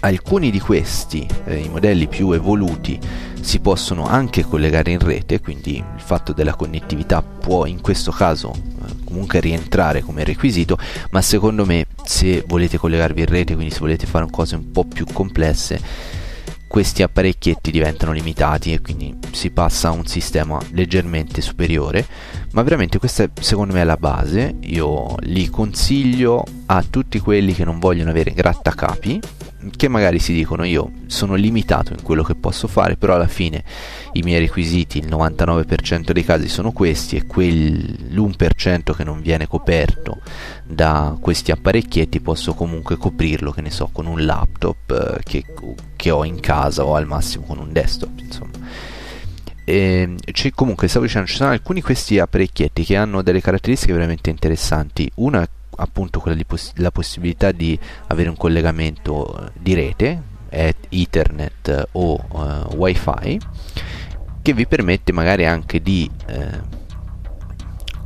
[0.00, 2.98] alcuni di questi, eh, i modelli più evoluti,
[3.40, 8.52] si possono anche collegare in rete, quindi il fatto della connettività può in questo caso
[8.52, 10.76] eh, comunque rientrare come requisito,
[11.10, 14.84] ma secondo me se volete collegarvi in rete, quindi se volete fare cose un po'
[14.84, 15.80] più complesse,
[16.66, 22.04] questi apparecchietti diventano limitati e quindi si passa a un sistema leggermente superiore,
[22.52, 27.64] ma veramente questa secondo me è la base, io li consiglio a tutti quelli che
[27.64, 29.20] non vogliono avere grattacapi
[29.74, 33.64] che magari si dicono io sono limitato in quello che posso fare, però alla fine
[34.12, 40.20] i miei requisiti, il 99% dei casi sono questi e quell'1% che non viene coperto
[40.64, 45.44] da questi apparecchietti posso comunque coprirlo, che ne so, con un laptop eh, che,
[45.96, 48.52] che ho in casa o al massimo con un desktop, insomma.
[49.68, 50.16] Ehm,
[50.54, 55.10] comunque stavo dicendo ci sono alcuni di questi apparecchietti che hanno delle caratteristiche veramente interessanti
[55.16, 55.44] una
[55.76, 62.74] appunto quella di poss- la possibilità di avere un collegamento di rete, Ethernet o uh,
[62.76, 63.40] Wi-Fi,
[64.42, 66.84] che vi permette magari anche di eh,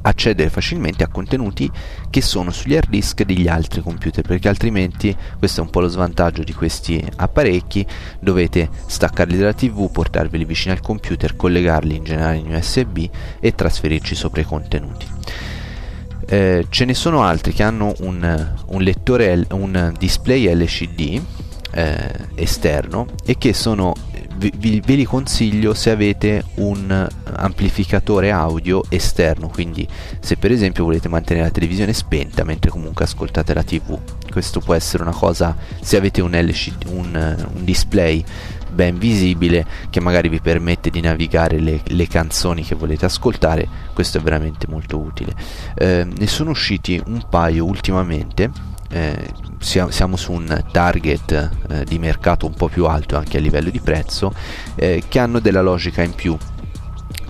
[0.03, 1.71] accedere facilmente a contenuti
[2.09, 5.89] che sono sugli hard disk degli altri computer perché altrimenti questo è un po' lo
[5.89, 7.87] svantaggio di questi apparecchi.
[8.19, 13.07] Dovete staccarli dalla tv portarveli vicino al computer collegarli in generale in USB
[13.39, 15.07] e trasferirci sopra i contenuti
[16.31, 21.21] eh, ce ne sono altri che hanno un, un lettore, un display LCD
[21.73, 23.95] eh, esterno e che sono
[24.37, 29.49] vi, ve li consiglio se avete un amplificatore audio esterno.
[29.49, 29.87] Quindi
[30.21, 33.99] se per esempio volete mantenere la televisione spenta mentre comunque ascoltate la tv
[34.31, 38.25] questo può essere una cosa se avete un, LCD, un, un display
[38.71, 44.19] ben visibile che magari vi permette di navigare le, le canzoni che volete ascoltare questo
[44.19, 45.35] è veramente molto utile.
[45.75, 49.29] Eh, ne sono usciti un paio ultimamente eh,
[49.61, 53.81] siamo su un target eh, di mercato un po' più alto anche a livello di
[53.81, 54.33] prezzo
[54.75, 56.37] eh, che hanno della logica in più.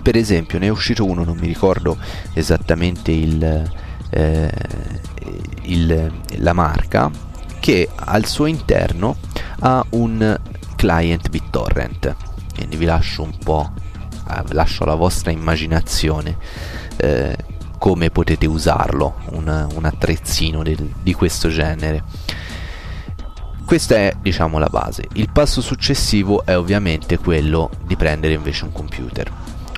[0.01, 1.97] Per esempio ne è uscito uno non mi ricordo
[2.33, 3.71] esattamente il,
[4.09, 4.51] eh,
[5.63, 7.11] il, la marca
[7.59, 9.17] che al suo interno
[9.59, 10.39] ha un
[10.81, 12.15] client BitTorrent.
[12.55, 13.71] Quindi vi lascio un po'
[14.27, 16.35] eh, lascio alla vostra immaginazione
[16.97, 17.37] eh,
[17.77, 22.03] come potete usarlo un, un attrezzino del, di questo genere.
[23.63, 25.03] Questa è diciamo la base.
[25.13, 29.31] Il passo successivo è ovviamente quello di prendere invece un computer.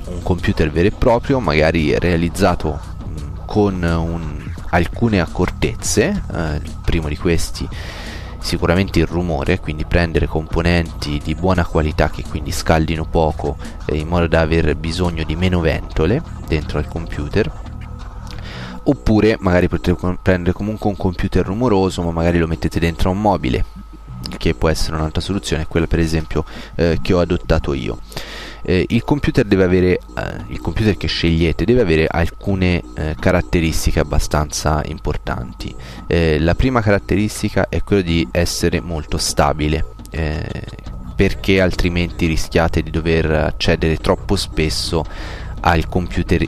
[0.06, 7.10] Un computer vero e proprio magari realizzato mh, con un, alcune accortezze eh, il primo
[7.10, 7.68] di questi
[8.44, 14.10] sicuramente il rumore, quindi prendere componenti di buona qualità che quindi scaldino poco eh, in
[14.10, 17.50] modo da aver bisogno di meno ventole dentro al computer.
[18.84, 23.22] Oppure magari potete prendere comunque un computer rumoroso ma magari lo mettete dentro a un
[23.22, 23.64] mobile
[24.38, 26.44] che può essere un'altra soluzione, quella per esempio
[26.76, 28.00] eh, che ho adottato io
[28.64, 30.00] eh, il computer deve avere eh,
[30.48, 35.74] il computer che scegliete deve avere alcune eh, caratteristiche abbastanza importanti.
[36.08, 40.48] Eh, la prima caratteristica è quella di essere molto stabile eh,
[41.16, 45.06] perché altrimenti rischiate di dover accedere troppo spesso
[45.62, 46.46] al computer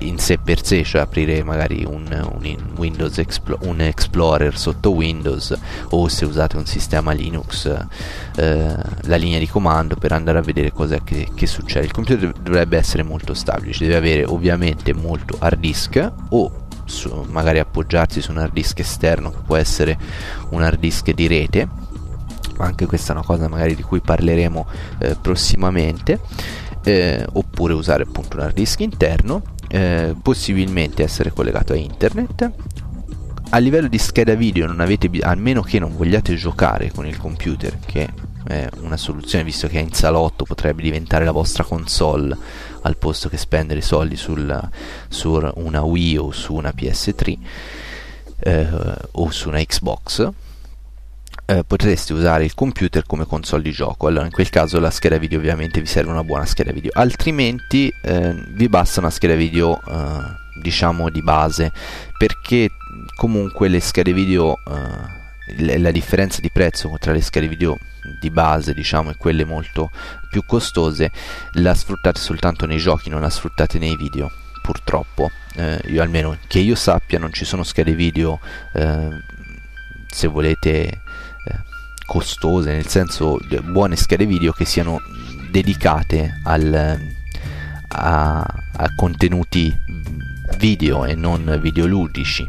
[0.00, 5.56] in sé per sé, cioè aprire magari un, un, Windows Explo- un Explorer sotto Windows
[5.90, 7.66] o se usate un sistema Linux
[8.36, 11.86] eh, la linea di comando per andare a vedere cosa che, che succede.
[11.86, 17.58] Il computer dovrebbe essere molto stabile, deve avere ovviamente molto hard disk o su, magari
[17.58, 19.98] appoggiarsi su un hard disk esterno che può essere
[20.50, 21.68] un hard disk di rete
[22.58, 24.66] anche questa è una cosa magari di cui parleremo
[24.98, 26.20] eh, prossimamente
[26.84, 32.50] eh, oppure usare appunto un hard disk interno eh, possibilmente essere collegato a internet.
[33.50, 37.78] A livello di scheda video non avete almeno che non vogliate giocare con il computer
[37.78, 38.08] che
[38.46, 42.36] è una soluzione visto che è in salotto potrebbe diventare la vostra console
[42.82, 44.68] al posto che spendere soldi sul,
[45.08, 47.38] su una Wii o su una PS3
[48.38, 48.68] eh,
[49.12, 50.28] o su una Xbox
[51.46, 54.08] eh, potreste usare il computer come console di gioco.
[54.08, 57.92] Allora, in quel caso la scheda video ovviamente vi serve una buona scheda video, altrimenti
[58.02, 61.72] eh, vi basta una scheda video eh, diciamo di base,
[62.18, 62.70] perché
[63.14, 65.24] comunque le schede video eh,
[65.78, 67.78] la differenza di prezzo tra le schede video
[68.20, 69.90] di base diciamo e quelle molto
[70.28, 71.12] più costose
[71.54, 74.30] la sfruttate soltanto nei giochi non la sfruttate nei video
[74.60, 78.40] purtroppo eh, io almeno che io sappia non ci sono schede video
[78.74, 79.08] eh,
[80.08, 81.02] se volete
[82.06, 85.00] costose, nel senso buone schede video che siano
[85.50, 86.98] dedicate al,
[87.88, 89.74] a, a contenuti
[90.58, 92.46] video e non videoludici.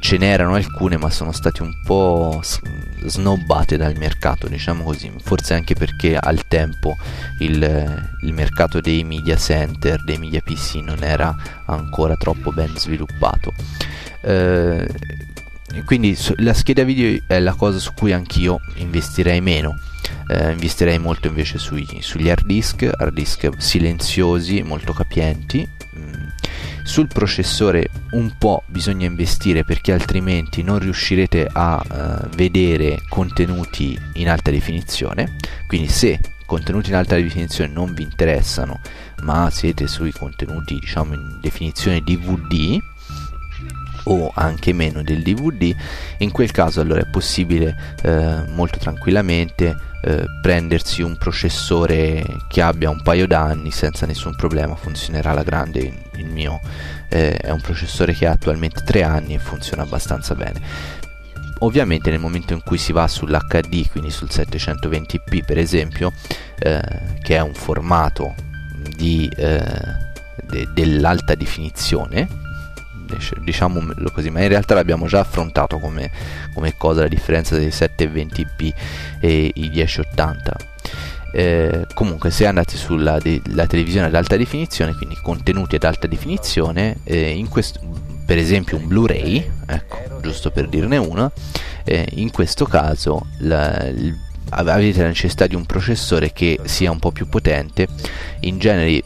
[0.00, 5.74] Ce n'erano alcune ma sono state un po' snobbate dal mercato, diciamo così, forse anche
[5.74, 6.96] perché al tempo
[7.38, 11.34] il, il mercato dei media center, dei media PC non era
[11.66, 13.54] ancora troppo ben sviluppato.
[14.20, 14.86] Eh,
[15.82, 19.78] quindi la scheda video è la cosa su cui anch'io investirei meno.
[20.28, 25.68] Eh, investirei molto invece sui, sugli hard disk, hard disk silenziosi, molto capienti.
[25.98, 26.12] Mm.
[26.84, 34.28] Sul processore un po' bisogna investire perché altrimenti non riuscirete a uh, vedere contenuti in
[34.28, 35.36] alta definizione.
[35.66, 38.80] Quindi se contenuti in alta definizione non vi interessano,
[39.22, 42.78] ma siete sui contenuti diciamo in definizione DVD,
[44.04, 45.74] o anche meno del DVD,
[46.18, 52.90] in quel caso allora è possibile eh, molto tranquillamente eh, prendersi un processore che abbia
[52.90, 55.80] un paio d'anni senza nessun problema, funzionerà alla grande,
[56.16, 56.60] il mio
[57.08, 60.60] eh, è un processore che ha attualmente 3 anni e funziona abbastanza bene.
[61.60, 66.12] Ovviamente nel momento in cui si va sull'HD, quindi sul 720p per esempio,
[66.58, 66.82] eh,
[67.22, 68.34] che è un formato
[68.96, 69.62] di, eh,
[70.42, 72.28] de- dell'alta definizione,
[73.40, 76.10] diciamolo così, ma in realtà l'abbiamo già affrontato come,
[76.52, 78.72] come cosa la differenza dei 720p
[79.20, 80.56] e i 1080.
[81.32, 86.98] Eh, comunque se andate sulla de- televisione ad alta definizione quindi contenuti ad alta definizione
[87.02, 87.80] eh, questo,
[88.24, 91.32] per esempio un blu-ray ecco giusto per dirne uno
[91.82, 94.16] eh, in questo caso la, il,
[94.50, 97.88] avete la necessità di un processore che sia un po' più potente
[98.40, 99.02] in genere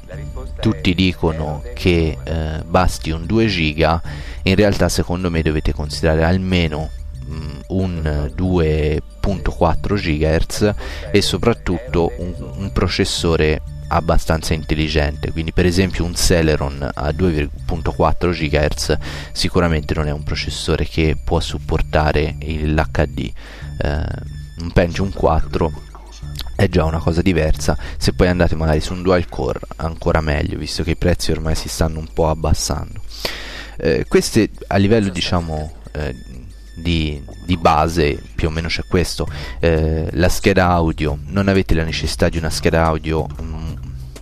[0.61, 4.01] tutti dicono che eh, basti un 2 giga
[4.43, 6.91] in realtà secondo me dovete considerare almeno
[7.27, 10.75] mh, un 2.4 GHz
[11.11, 15.33] e soprattutto un, un processore abbastanza intelligente.
[15.33, 18.97] Quindi per esempio un Celeron a 2.4 GHz
[19.33, 23.33] sicuramente non è un processore che può supportare l'HD
[23.81, 24.03] eh,
[24.61, 25.73] un Pentium 4
[26.59, 27.79] è già una cosa diversa.
[27.99, 31.55] Se poi andate magari su un dual core ancora meglio visto che i prezzi ormai
[31.55, 33.01] si stanno un po' abbassando.
[33.77, 36.17] Eh, queste a livello diciamo eh,
[36.75, 39.29] di, di, base più o meno c'è questo.
[39.61, 43.68] Eh, la scheda audio non avete la necessità di una scheda audio mm,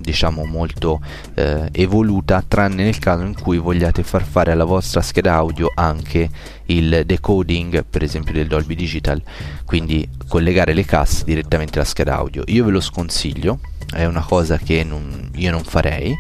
[0.07, 1.01] diciamo molto
[1.35, 6.31] eh, evoluta tranne nel caso in cui vogliate far fare alla vostra scheda audio anche
[6.67, 9.21] il decoding per esempio del Dolby Digital.
[9.65, 12.45] Quindi collegare le casse direttamente alla scheda audio.
[12.47, 13.59] Io ve lo sconsiglio
[13.93, 16.17] è una cosa che non, io non farei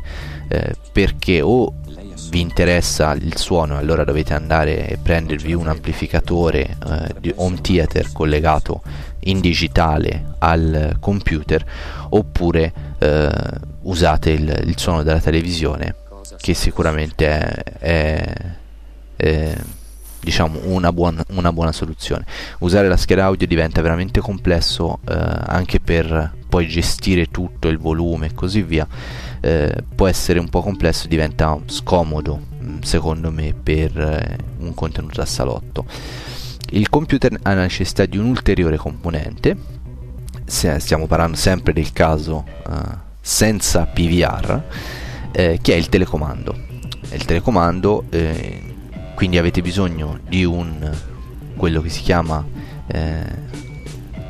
[0.48, 1.74] eh, perché o
[2.30, 8.10] vi interessa il suono allora dovete andare e prendervi un amplificatore eh, di home theater
[8.12, 8.82] collegato
[9.26, 11.64] in digitale al computer
[12.10, 13.30] oppure eh,
[13.86, 15.94] usate il, il, suono della televisione
[16.38, 18.34] che sicuramente è, è,
[19.16, 19.56] è
[20.20, 22.24] diciamo una buona, una buona, soluzione.
[22.58, 28.26] Usare la scheda audio diventa veramente complesso eh, anche per poi gestire tutto il volume
[28.26, 28.86] e così via
[29.40, 35.18] eh, può essere un po' complesso diventa scomodo mm, secondo me per eh, un contenuto
[35.18, 35.84] da salotto.
[36.70, 39.74] Il computer ha necessità di un ulteriore componente.
[40.44, 44.62] Stiamo parlando sempre del caso uh, senza PVR,
[45.32, 46.54] eh, che è il telecomando.
[47.10, 48.62] Il telecomando, eh,
[49.16, 50.94] quindi avete bisogno di un
[51.56, 52.46] quello che si chiama
[52.86, 53.24] eh,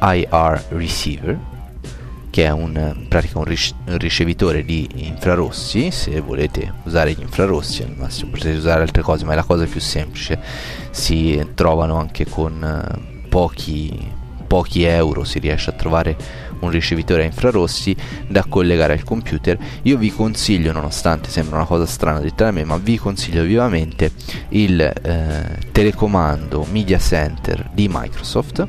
[0.01, 1.39] IR receiver,
[2.31, 5.91] che è un, pratica un, ric- un, ricevitore di infrarossi.
[5.91, 9.67] Se volete usare gli infrarossi, al massimo potete usare altre cose, ma è la cosa
[9.67, 10.41] più semplice.
[10.91, 14.11] Si trovano anche con eh, pochi,
[14.47, 16.17] pochi euro, si riesce a trovare
[16.61, 17.97] un ricevitore a infrarossi
[18.27, 19.59] da collegare al computer.
[19.83, 24.13] Io vi consiglio, nonostante sembra una cosa strana detta da me, ma vi consiglio vivamente
[24.51, 28.67] il eh, telecomando Media Center di Microsoft.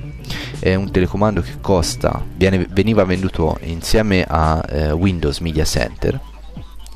[0.59, 6.19] È un telecomando che costa, viene, veniva venduto insieme a eh, Windows Media Center.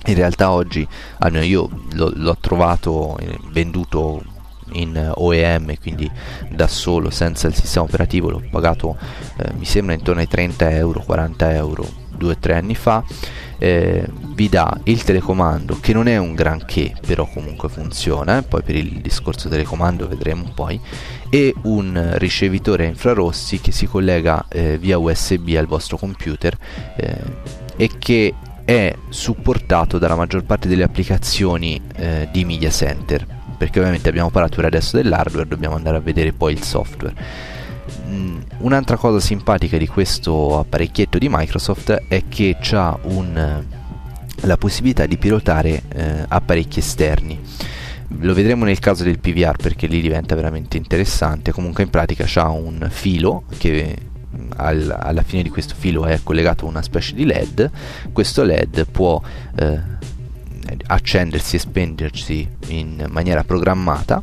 [0.07, 0.85] In realtà oggi,
[1.19, 4.23] almeno io l'ho, l'ho trovato eh, venduto
[4.73, 6.09] in OEM, quindi
[6.49, 8.97] da solo, senza il sistema operativo, l'ho pagato
[9.37, 13.03] eh, mi sembra intorno ai 30 euro, 40 euro, 2-3 anni fa.
[13.57, 18.63] Eh, vi dà il telecomando che non è un granché però comunque funziona eh, poi
[18.63, 20.79] per il discorso telecomando vedremo poi.
[21.29, 26.57] E un ricevitore a infrarossi che si collega eh, via USB al vostro computer
[26.97, 27.15] eh,
[27.77, 28.33] e che
[28.65, 34.55] è supportato dalla maggior parte delle applicazioni eh, di Media Center perché ovviamente abbiamo parlato
[34.55, 37.13] per adesso dell'hardware, dobbiamo andare a vedere poi il software.
[38.07, 43.63] Mm, un'altra cosa simpatica di questo apparecchietto di Microsoft è che ha un,
[44.35, 47.39] la possibilità di pilotare eh, apparecchi esterni.
[48.21, 51.51] Lo vedremo nel caso del PVR perché lì diventa veramente interessante.
[51.51, 53.95] Comunque in pratica ha un filo che
[54.55, 57.69] al, alla fine di questo filo è collegato una specie di LED.
[58.11, 59.21] Questo LED può
[59.55, 59.79] eh,
[60.87, 64.21] accendersi e spendersi in maniera programmata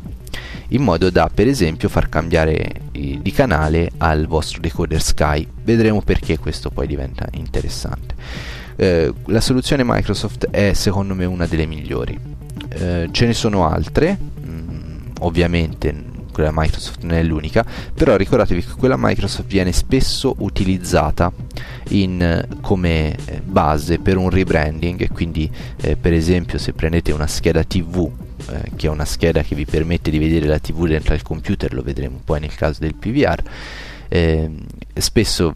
[0.69, 5.47] in modo da per esempio far cambiare di canale al vostro decoder Sky.
[5.63, 8.15] Vedremo perché questo poi diventa interessante.
[8.75, 12.17] Eh, la soluzione Microsoft è secondo me una delle migliori.
[12.69, 16.08] Eh, ce ne sono altre mm, ovviamente
[16.39, 21.31] quella Microsoft non è l'unica, però ricordatevi che quella Microsoft viene spesso utilizzata
[21.89, 25.49] in, come eh, base per un rebranding quindi
[25.81, 28.09] eh, per esempio se prendete una scheda TV
[28.51, 31.73] eh, che è una scheda che vi permette di vedere la TV dentro al computer,
[31.73, 33.43] lo vedremo poi nel caso del PVR
[34.09, 34.49] eh,
[34.95, 35.55] spesso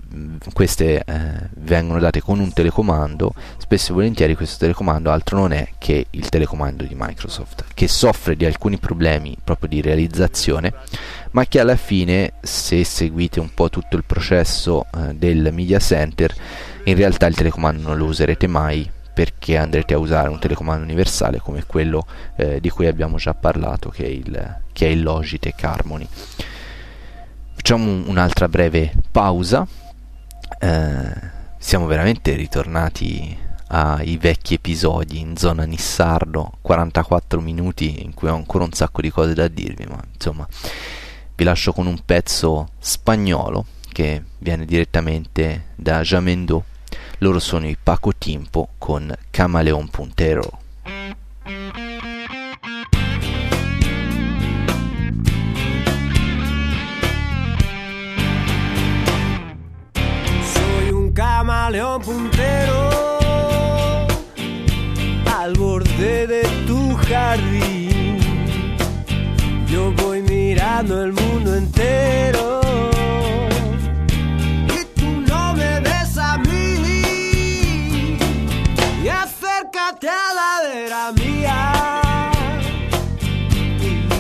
[0.54, 5.70] queste eh, vengono date con un telecomando, spesso e volentieri questo telecomando altro non è
[5.78, 10.74] che il telecomando di Microsoft, che soffre di alcuni problemi proprio di realizzazione,
[11.32, 16.34] ma che alla fine, se seguite un po' tutto il processo eh, del media center,
[16.86, 21.40] in realtà il telecomando non lo userete mai perché andrete a usare un telecomando universale
[21.40, 25.64] come quello eh, di cui abbiamo già parlato, che è il, che è il Logitech
[25.64, 26.08] Harmony.
[27.66, 29.66] Facciamo un'altra breve pausa.
[30.60, 31.14] Eh,
[31.58, 33.38] siamo veramente ritornati
[33.68, 39.10] ai vecchi episodi in zona Nissardo, 44 minuti in cui ho ancora un sacco di
[39.10, 40.46] cose da dirvi, ma insomma
[41.36, 46.66] vi lascio con un pezzo spagnolo che viene direttamente da Jamendo.
[47.20, 50.60] Loro sono i Paco Timpo con Camaleon Puntero.
[61.64, 62.90] Camaleón puntero
[65.34, 68.20] al borde de tu jardín.
[69.68, 72.60] Yo voy mirando el mundo entero.
[74.78, 78.18] Y tú no me ves a mí.
[79.02, 82.32] Y acércate a la vera mía.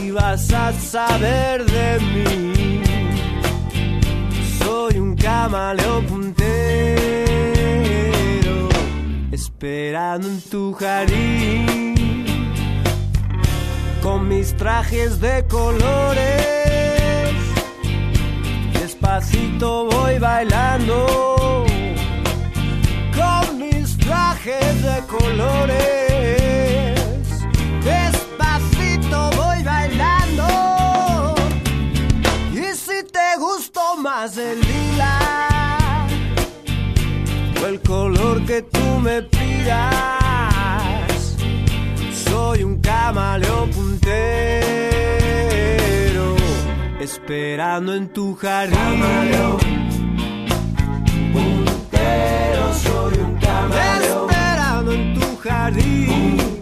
[0.01, 2.81] Y vas a saber de mí.
[4.59, 7.32] Soy un camaleón puntero.
[9.45, 12.45] Esperando en tu jardín
[14.01, 17.35] con mis trajes de colores.
[18.79, 21.65] Despacito voy bailando
[23.19, 26.97] con mis trajes de colores.
[27.83, 31.35] Despacito voy bailando.
[32.53, 35.19] Y si te gustó más el lila
[37.61, 39.32] o el color que tú me
[42.11, 44.05] soy un camaleón puntero,
[46.99, 48.77] esperando en tu jardín.
[48.77, 49.57] Camaleón
[51.33, 54.29] puntero, soy un camaleón.
[54.29, 56.52] Esperando en tu jardín.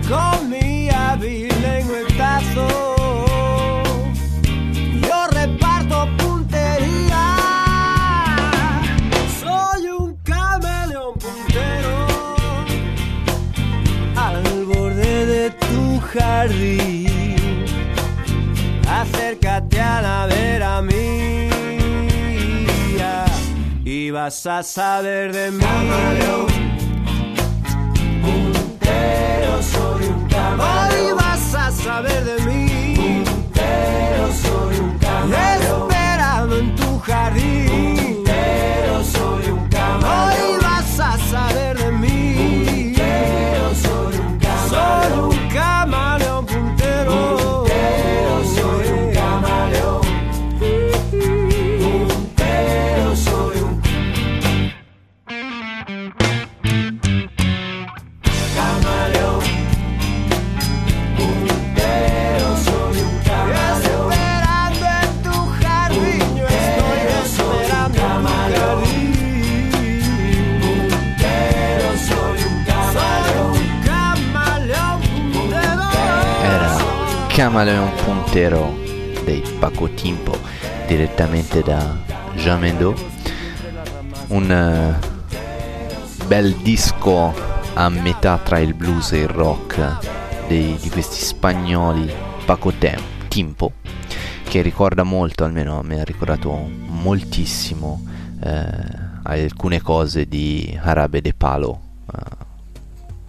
[0.07, 2.67] con mi hábil lengüetazo.
[5.01, 7.25] Yo reparto puntería.
[9.41, 12.07] Soy un camaleón puntero
[14.15, 17.65] al borde de tu jardín.
[18.87, 21.49] Acércate a la vera mía
[23.83, 25.59] y vas a saber de mí.
[25.59, 26.68] Camaleón,
[28.89, 31.05] puntero, soy un camaleón.
[31.05, 32.68] Hoy vas a saber de mí.
[81.69, 81.95] Da
[82.33, 82.95] Jamendo
[84.29, 87.31] un eh, bel disco
[87.75, 92.11] a metà tra il blues e il rock dei- di questi spagnoli
[92.45, 93.73] Paco Tem- Timpo
[94.45, 96.51] che ricorda molto, almeno me ha ricordato
[96.87, 98.03] moltissimo
[98.43, 98.67] eh,
[99.23, 101.81] alcune cose di Arabe de Palo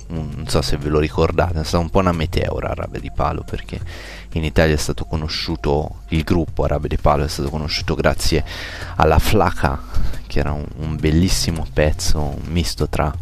[0.09, 3.13] un- non so se ve lo ricordate, è stato un po' una meteora Arabe di
[3.15, 3.79] Palo perché
[4.39, 8.45] in Italia è stato conosciuto il gruppo Arabe di Palo è stato conosciuto grazie
[8.97, 9.81] alla Flaca
[10.27, 13.13] che era un, un bellissimo pezzo misto tra,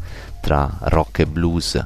[0.40, 1.82] tra rock e blues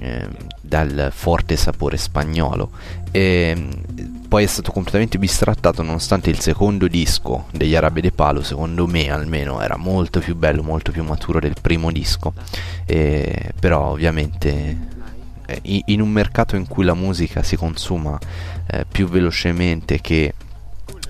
[0.00, 0.28] eh,
[0.60, 2.70] dal forte sapore spagnolo.
[3.10, 8.42] E mm, poi è stato completamente bistrattato nonostante il secondo disco degli Arabe de Palo
[8.42, 12.34] secondo me almeno era molto più bello molto più maturo del primo disco.
[12.84, 14.76] E, però ovviamente eh,
[15.62, 18.18] in un mercato in cui la musica si consuma
[18.66, 20.34] eh, più velocemente che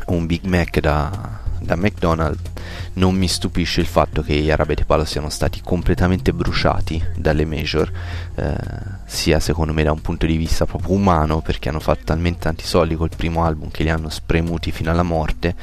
[0.06, 2.50] un Big Mac da, da McDonald's
[2.94, 7.44] non mi stupisce il fatto che gli Arabi di Palo siano stati completamente bruciati dalle
[7.44, 7.90] major,
[8.34, 8.56] eh,
[9.06, 12.64] sia secondo me da un punto di vista proprio umano, perché hanno fatto talmente tanti
[12.64, 15.54] soldi col primo album che li hanno spremuti fino alla morte,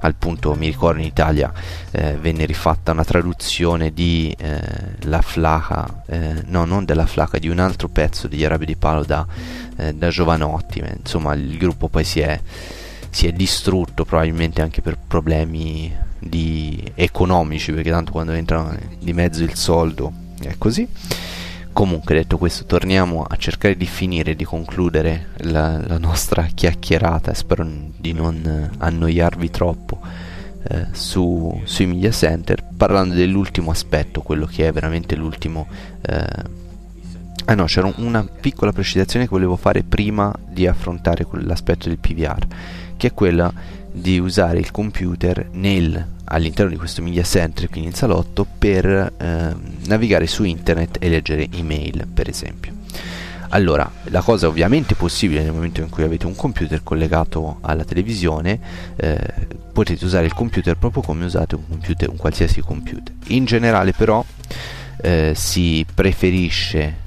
[0.00, 1.52] al punto mi ricordo in Italia
[1.90, 4.60] eh, venne rifatta una traduzione di eh,
[5.00, 9.04] La Flaca, eh, no non della Flaca, di un altro pezzo degli Arabi di Palo
[9.04, 9.26] da,
[9.76, 12.40] eh, da Giovanotti, insomma il gruppo poi si è,
[13.10, 19.42] si è distrutto probabilmente anche per problemi di economici perché tanto quando entra di mezzo
[19.44, 20.86] il soldo è così
[21.78, 27.32] comunque detto questo torniamo a cercare di finire di concludere la, la nostra chiacchierata.
[27.34, 27.64] Spero
[27.96, 30.00] di non annoiarvi troppo
[30.64, 32.64] eh, su, sui media center.
[32.76, 35.68] Parlando dell'ultimo aspetto quello che è veramente l'ultimo
[36.00, 36.26] eh,
[37.44, 42.44] ah no c'era una piccola precisazione che volevo fare prima di affrontare l'aspetto del PVR
[42.96, 43.52] che è quella
[44.00, 49.54] di usare il computer nel, all'interno di questo media center, quindi in salotto, per eh,
[49.86, 52.72] navigare su internet e leggere email, per esempio.
[53.50, 57.84] Allora, la cosa è ovviamente possibile nel momento in cui avete un computer collegato alla
[57.84, 58.60] televisione,
[58.96, 59.18] eh,
[59.72, 63.14] potete usare il computer proprio come usate un, computer, un qualsiasi computer.
[63.28, 64.22] In generale però
[65.00, 67.06] eh, si preferisce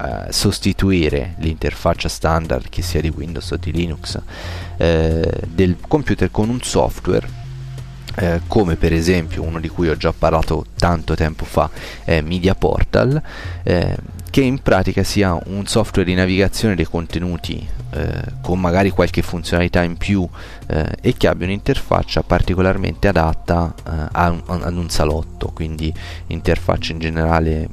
[0.00, 4.20] eh, sostituire l'interfaccia standard che sia di Windows o di Linux
[4.76, 7.42] eh, del computer con un software
[8.16, 11.68] eh, come per esempio uno di cui ho già parlato tanto tempo fa
[12.04, 13.20] è Media Portal
[13.62, 13.96] eh,
[14.30, 19.82] che in pratica sia un software di navigazione dei contenuti eh, con magari qualche funzionalità
[19.82, 20.28] in più
[20.66, 25.92] eh, e che abbia un'interfaccia particolarmente adatta eh, a ad un salotto quindi
[26.26, 27.68] interfaccia in generale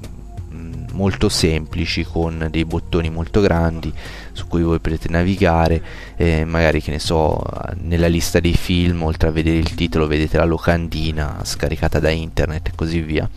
[0.92, 3.94] molto semplici con dei bottoni molto grandi
[4.34, 5.82] su cui voi potete navigare
[6.16, 7.42] eh, magari che ne so
[7.82, 12.70] nella lista dei film oltre a vedere il titolo vedete la locandina scaricata da internet
[12.70, 13.30] e così via.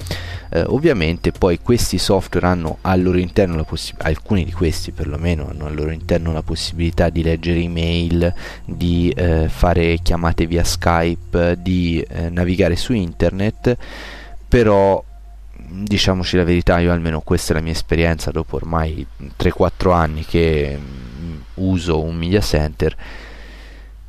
[0.50, 5.48] Eh, ovviamente poi questi software hanno al loro interno la possibilità alcuni di questi perlomeno
[5.48, 8.32] hanno al loro interno la possibilità di leggere email
[8.64, 13.76] di eh, fare chiamate via skype di eh, navigare su internet
[14.46, 15.02] però
[15.82, 19.06] diciamoci la verità, io almeno questa è la mia esperienza dopo ormai
[19.38, 22.96] 3-4 anni che mm, uso un media center,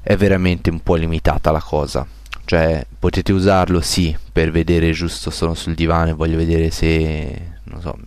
[0.02, 2.06] è veramente un po' limitata la cosa.
[2.46, 7.82] Cioè, potete usarlo sì per vedere giusto, sono sul divano e voglio vedere se, non
[7.82, 7.98] so,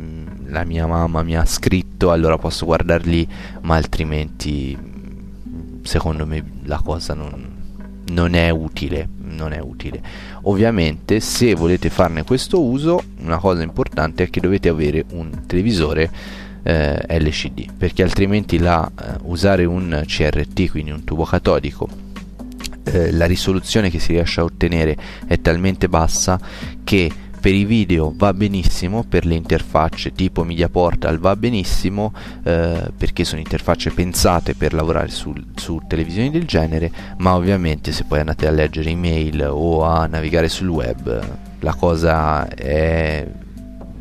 [0.00, 3.28] mm, la mia mamma mi ha scritto, allora posso guardarli,
[3.62, 4.76] ma altrimenti
[5.82, 7.57] secondo me la cosa non,
[8.10, 10.00] non è utile, non è utile.
[10.42, 16.10] Ovviamente se volete farne questo uso, una cosa importante è che dovete avere un televisore
[16.62, 21.88] eh, LCD, perché altrimenti la, eh, usare un CRT, quindi un tubo catodico,
[22.84, 24.96] eh, la risoluzione che si riesce a ottenere
[25.26, 26.40] è talmente bassa
[26.84, 32.12] che per i video va benissimo, per le interfacce tipo Media Portal va benissimo
[32.42, 38.04] eh, perché sono interfacce pensate per lavorare su, su, televisioni del genere, ma ovviamente se
[38.04, 43.26] poi andate a leggere email o a navigare sul web la cosa è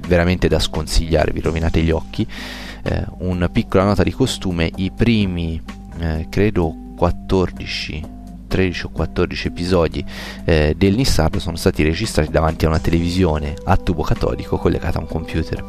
[0.08, 2.26] veramente da sconsigliare, vi rovinate gli occhi.
[2.84, 5.62] Eh, una piccola nota di costume, i primi
[6.00, 8.16] eh, credo 14
[8.48, 10.06] 13 o 14 episodi
[10.46, 15.02] eh, del Nissardo sono stati registrati davanti a una televisione a tubo catodico collegata a
[15.02, 15.64] un computer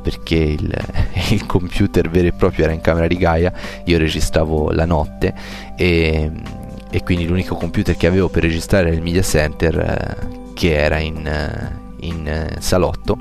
[0.00, 0.74] perché il,
[1.30, 3.52] il, computer vero e proprio era in camera di Gaia,
[3.84, 5.34] io registravo la notte
[5.76, 6.30] e,
[6.90, 10.98] e quindi l'unico computer che avevo per registrare era il media center eh, che era
[10.98, 13.18] in, eh, in eh, salotto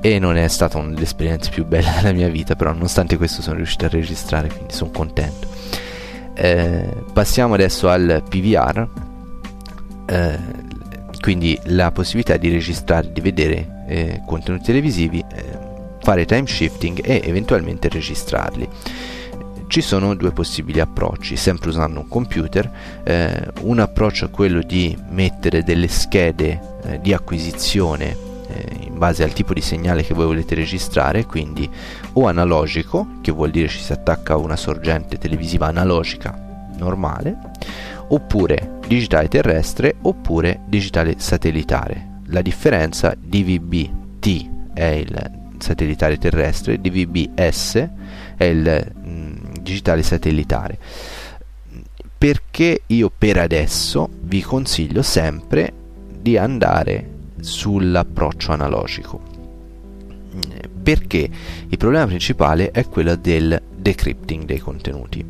[0.00, 3.86] e non è stata esperienze più belle della mia vita, però nonostante questo sono riuscito
[3.86, 5.48] a registrare, quindi sono contento.
[6.34, 8.88] Eh, passiamo adesso al PVR,
[10.06, 10.38] eh,
[11.20, 15.58] quindi la possibilità di registrare, di vedere eh, contenuti televisivi, eh,
[16.02, 18.68] fare time shifting e eventualmente registrarli.
[19.66, 22.70] Ci sono due possibili approcci, sempre usando un computer.
[23.02, 28.32] Eh, un approccio è quello di mettere delle schede eh, di acquisizione
[28.80, 31.68] in base al tipo di segnale che voi volete registrare, quindi
[32.14, 37.36] o analogico, che vuol dire ci si attacca a una sorgente televisiva analogica normale,
[38.08, 42.20] oppure digitale terrestre oppure digitale satellitare.
[42.26, 47.88] La differenza DVB-T è il satellitare terrestre, DVB-S
[48.36, 50.78] è il mm, digitale satellitare.
[52.16, 55.72] Perché io per adesso vi consiglio sempre
[56.20, 57.10] di andare
[57.40, 59.33] sull'approccio analogico
[60.84, 61.28] perché
[61.66, 65.24] il problema principale è quello del decrypting dei contenuti.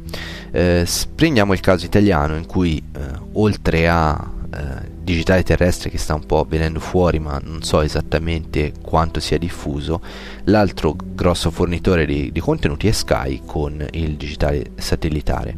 [0.50, 3.00] Eh, prendiamo il caso italiano in cui eh,
[3.32, 8.72] oltre a eh, digitale terrestre che sta un po' venendo fuori ma non so esattamente
[8.80, 10.00] quanto sia diffuso
[10.44, 15.56] l'altro grosso fornitore di, di contenuti è Sky con il digitale satellitare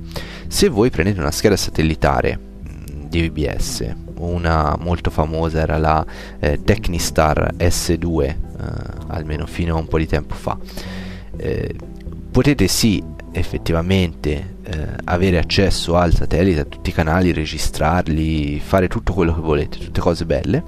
[0.49, 2.41] se voi prendete una scheda satellitare
[3.09, 6.05] di VBS una molto famosa era la
[6.41, 8.37] eh, Technistar S2 eh,
[9.09, 10.59] almeno fino a un po' di tempo fa
[11.37, 11.75] eh,
[12.31, 13.03] potete sì
[13.33, 19.41] effettivamente eh, avere accesso al satellite, a tutti i canali, registrarli, fare tutto quello che
[19.41, 20.65] volete, tutte cose belle.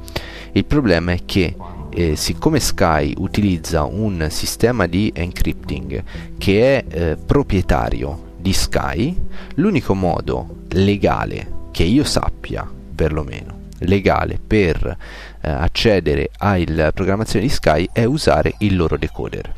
[0.52, 1.56] Il problema è che
[1.90, 6.02] eh, siccome Sky utilizza un sistema di encrypting
[6.36, 9.16] che è eh, proprietario di Sky,
[9.54, 14.96] l'unico modo legale che io sappia, perlomeno, legale per
[15.40, 19.52] eh, accedere alla programmazione di Sky è usare il loro decoder.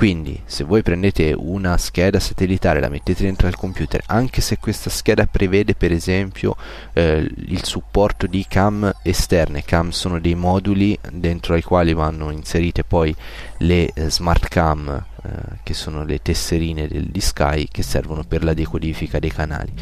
[0.00, 4.88] Quindi se voi prendete una scheda satellitare, la mettete dentro al computer, anche se questa
[4.88, 6.56] scheda prevede per esempio
[6.94, 12.82] eh, il supporto di cam esterne, cam sono dei moduli dentro ai quali vanno inserite
[12.82, 13.14] poi
[13.58, 14.88] le eh, smart cam,
[15.22, 15.28] eh,
[15.62, 19.72] che sono le tesserine del, di Sky che servono per la decodifica dei canali.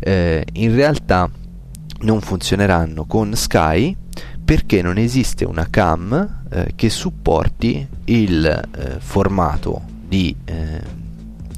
[0.00, 1.30] Eh, in realtà
[2.00, 3.96] non funzioneranno con Sky
[4.50, 10.82] perché non esiste una cam eh, che supporti il eh, formato di eh,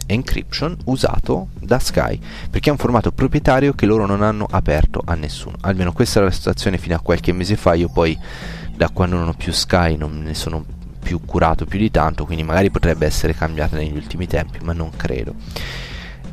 [0.05, 2.20] encryption usato da Sky
[2.51, 5.57] perché è un formato proprietario che loro non hanno aperto a nessuno.
[5.62, 7.72] Almeno questa era la situazione fino a qualche mese fa.
[7.72, 8.14] Io poi
[8.76, 10.62] da quando non ho più Sky non ne sono
[11.03, 14.90] più curato più di tanto quindi magari potrebbe essere cambiata negli ultimi tempi ma non
[14.95, 15.34] credo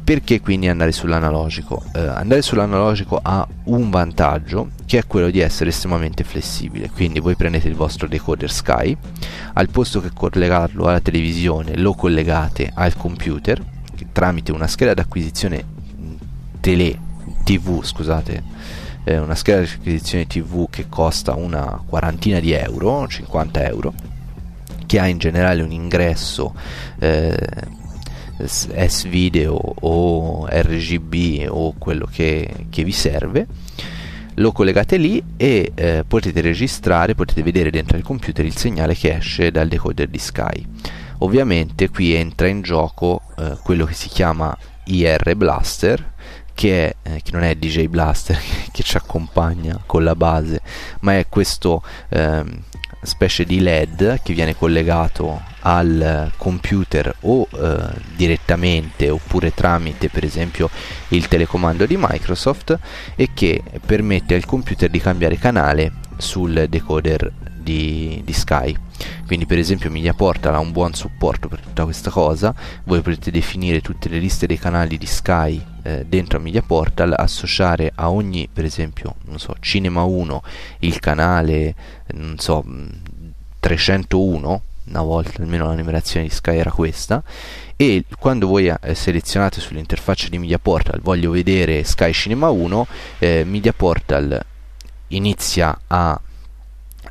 [0.10, 1.84] perché quindi andare sull'analogico?
[1.93, 6.89] Eh, andare sull'analogico ha un vantaggio che è quello di essere estremamente flessibile.
[6.89, 8.97] Quindi voi prendete il vostro decoder Sky,
[9.53, 13.64] al posto che collegarlo alla televisione lo collegate al computer
[14.12, 15.64] tramite una scheda d'acquisizione
[16.60, 16.99] tele
[17.43, 18.43] TV, scusate,
[19.03, 23.93] eh, una scheda di acquisizione TV che costa una quarantina di euro, 50 euro,
[24.88, 26.55] che ha in generale un ingresso
[26.97, 27.78] eh,
[28.46, 33.48] S-Video o RGB o quello che, che vi serve
[34.40, 39.16] lo collegate lì e eh, potete registrare, potete vedere dentro il computer il segnale che
[39.16, 40.66] esce dal decoder di Sky.
[41.20, 46.14] Ovviamente qui entra in gioco eh, quello che si chiama IR Blaster,
[46.60, 48.38] che, eh, che non è DJ Blaster
[48.70, 50.60] che, ci accompagna con la base,
[50.99, 52.64] ma è questo ehm,
[53.01, 57.78] specie di LED che viene collegato al computer o eh,
[58.14, 60.70] direttamente oppure tramite per esempio
[61.10, 62.78] il telecomando di Microsoft
[63.16, 67.32] e che permette al computer di cambiare canale sul decoder
[67.70, 68.76] di, di Sky.
[69.28, 72.53] Quindi per esempio Mediaportal ha un buon supporto per tutta questa cosa.
[72.84, 77.91] Voi potete definire tutte le liste dei canali di Sky eh, dentro a Mediaportal associare
[77.93, 80.43] a ogni per esempio non so Cinema 1
[80.80, 81.76] il canale
[82.13, 82.65] non so
[83.59, 87.24] 301 una volta almeno la numerazione di Sky era questa
[87.76, 92.88] e quando voi eh, selezionate sull'interfaccia di Mediaportal voglio vedere Sky Cinema 1
[93.20, 94.43] eh, Mediaportal
[95.09, 96.20] inizia a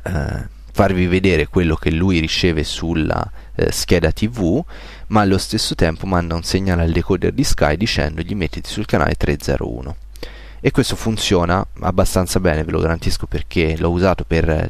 [0.09, 4.63] eh, farvi vedere quello che lui riceve sulla eh, scheda TV,
[5.07, 9.15] ma allo stesso tempo manda un segnale al decoder di Sky dicendogli mettiti sul canale
[9.15, 9.95] 301.
[10.61, 14.69] E questo funziona abbastanza bene, ve lo garantisco perché l'ho usato per eh,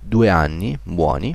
[0.00, 1.34] due anni buoni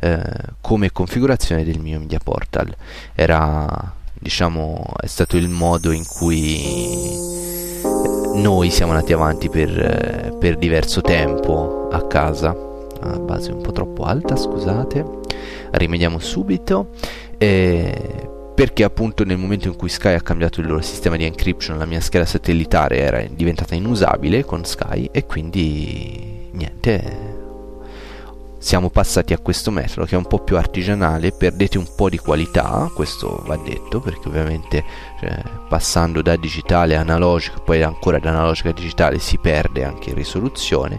[0.00, 0.22] eh,
[0.60, 2.74] come configurazione del mio media portal.
[3.14, 7.34] Era diciamo è stato il modo in cui
[8.36, 12.54] noi siamo andati avanti per, eh, per diverso tempo a casa
[13.00, 15.04] a base un po' troppo alta, scusate.
[15.72, 16.88] Rimediamo subito.
[17.38, 21.76] Eh, perché appunto nel momento in cui Sky ha cambiato il loro sistema di encryption
[21.76, 27.35] la mia scheda satellitare era diventata inusabile con Sky e quindi niente
[28.66, 32.18] siamo passati a questo metodo che è un po' più artigianale perdete un po' di
[32.18, 34.84] qualità questo va detto perché ovviamente
[35.20, 40.10] cioè, passando da digitale a analogico poi ancora da analogico a digitale si perde anche
[40.10, 40.98] in risoluzione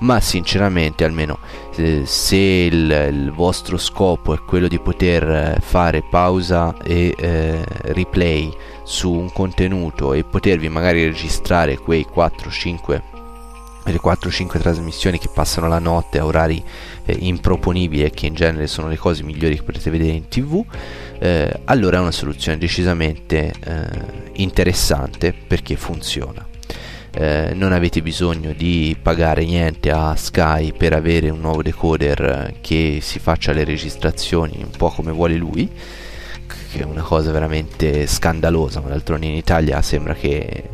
[0.00, 1.38] ma sinceramente almeno
[1.76, 7.64] eh, se il, il, vostro scopo è quello di poter eh, fare pausa e eh,
[7.92, 8.52] replay
[8.82, 13.13] su un contenuto e potervi magari registrare quei 4-5
[13.84, 16.62] le 4-5 trasmissioni che passano la notte a orari
[17.04, 20.64] eh, improponibili e che in genere sono le cose migliori che potete vedere in tv
[21.18, 23.86] eh, allora è una soluzione decisamente eh,
[24.34, 26.46] interessante perché funziona.
[27.16, 32.98] Eh, non avete bisogno di pagare niente a Sky per avere un nuovo decoder che
[33.00, 35.70] si faccia le registrazioni un po' come vuole lui
[36.72, 40.64] che è una cosa veramente scandalosa ma d'altronde in Italia sembra che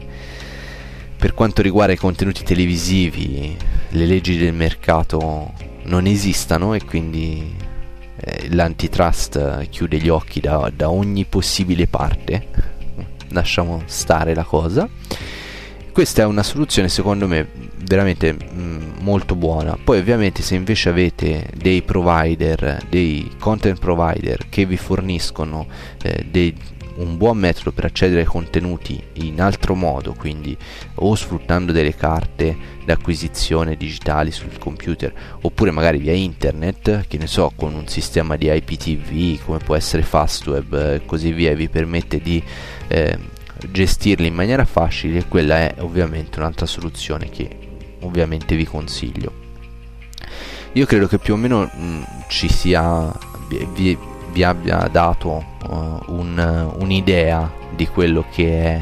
[1.21, 3.55] per quanto riguarda i contenuti televisivi,
[3.91, 5.53] le leggi del mercato
[5.83, 7.55] non esistano e quindi
[8.17, 12.47] eh, l'antitrust chiude gli occhi da, da ogni possibile parte.
[13.33, 14.89] Lasciamo stare la cosa.
[15.93, 17.47] Questa è una soluzione secondo me
[17.85, 19.77] veramente mh, mm, molto buona.
[19.83, 25.67] Poi ovviamente se invece avete dei provider, dei content provider che vi forniscono
[26.03, 26.57] eh, dei
[27.01, 30.57] un buon metodo per accedere ai contenuti in altro modo, quindi
[30.97, 37.53] o sfruttando delle carte d'acquisizione digitali sul computer, oppure magari via internet, che ne so,
[37.55, 42.43] con un sistema di IPTV come può essere Fastweb e così via, vi permette di
[42.89, 43.19] eh,
[43.71, 47.49] gestirli in maniera facile, quella è ovviamente un'altra soluzione che
[48.01, 49.49] ovviamente vi consiglio.
[50.75, 53.13] Io credo che più o meno mh, ci sia
[53.75, 53.99] vi,
[54.33, 58.81] vi abbia dato uh, un, un'idea di quello che è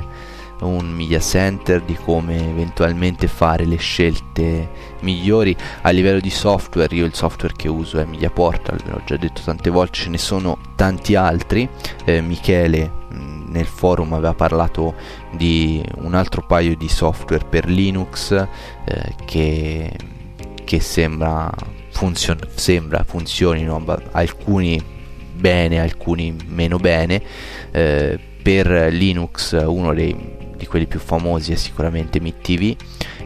[0.60, 4.68] un media center, di come eventualmente fare le scelte
[5.00, 6.94] migliori a livello di software.
[6.94, 10.08] Io il software che uso è Media Portal, ve l'ho già detto tante volte, ce
[10.08, 11.68] ne sono tanti altri.
[12.04, 14.94] Eh, Michele mh, nel forum aveva parlato
[15.30, 19.96] di un altro paio di software per Linux eh, che,
[20.64, 21.50] che sembra,
[21.90, 24.96] funzion- sembra funzionino alcuni
[25.38, 27.22] bene, alcuni meno bene.
[27.70, 30.16] Eh, per Linux uno dei,
[30.56, 32.76] di quelli più famosi è sicuramente MidTV,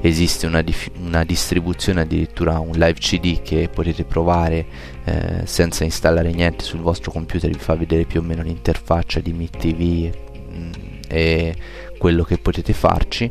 [0.00, 4.66] esiste una, dif- una, distribuzione addirittura un live CD che potete provare
[5.04, 9.32] eh, senza installare niente sul vostro computer, vi fa vedere più o meno l'interfaccia di
[9.32, 10.12] MidTV e,
[10.52, 10.72] mm,
[11.08, 11.56] e
[11.98, 13.30] quello che potete farci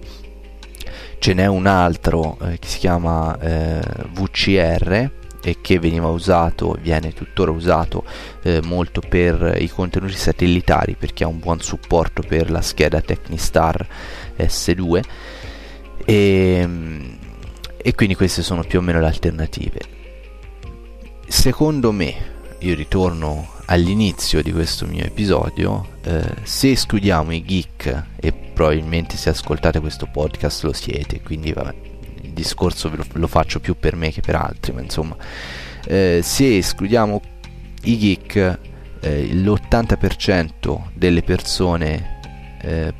[1.21, 3.79] ce n'è un altro eh, che si chiama eh,
[4.11, 5.11] VCR
[5.43, 8.03] e che veniva usato, viene tuttora usato
[8.43, 13.87] eh, molto per i contenuti satellitari perché ha un buon supporto per la scheda Technistar
[14.37, 15.01] S2
[16.05, 16.69] e,
[17.77, 19.79] e quindi queste sono più o meno le alternative.
[21.27, 22.13] Secondo me,
[22.59, 29.29] io ritorno all'inizio di questo mio episodio, eh, se studiamo i geek e probabilmente se
[29.29, 31.90] ascoltate questo podcast lo siete, quindi vabbè,
[32.33, 35.15] discorso lo, lo, faccio più per me che per altri, ma insomma,
[35.85, 37.21] eh, se escludiamo
[37.83, 38.59] i geek,
[38.99, 42.19] eh, l'80% delle persone
[42.61, 42.93] eh,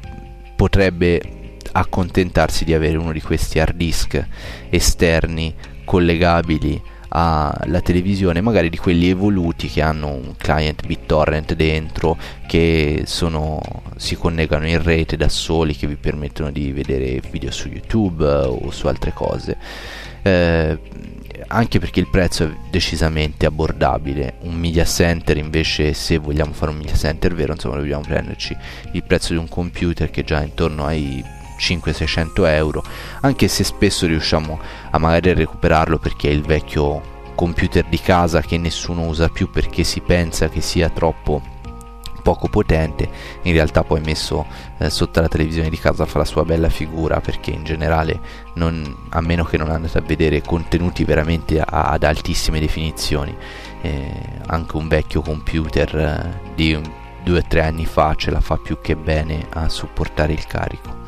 [0.55, 4.27] potrebbe accontentarsi di avere uno di questi hard disk
[4.69, 5.53] esterni
[5.85, 6.81] collegabili
[7.13, 13.59] alla televisione, magari di quelli evoluti che hanno un client BitTorrent dentro, che sono,
[13.97, 18.45] si collegano in rete da soli, che vi permettono di vedere video su YouTube eh,
[18.45, 19.57] o su altre cose.
[20.21, 20.79] Eh,
[21.47, 24.35] anche perché il prezzo è decisamente abbordabile.
[24.41, 28.55] Un media center invece, se vogliamo fare un media center vero, insomma, dobbiamo prenderci
[28.93, 31.21] il prezzo di un computer che è già intorno ai
[31.61, 32.83] 500-600 euro,
[33.21, 34.59] anche se spesso riusciamo
[34.89, 39.83] a magari recuperarlo perché è il vecchio computer di casa che nessuno usa più perché
[39.83, 41.59] si pensa che sia troppo
[42.21, 43.09] poco potente,
[43.41, 44.45] in realtà poi messo
[44.77, 48.19] eh, sotto la televisione di casa fa la sua bella figura perché in generale
[48.53, 53.35] non, a meno che non andate a vedere contenuti veramente a, ad altissime definizioni,
[53.81, 54.11] eh,
[54.47, 56.79] anche un vecchio computer eh, di
[57.23, 61.00] due o tre anni fa ce la fa più che bene a supportare il carico.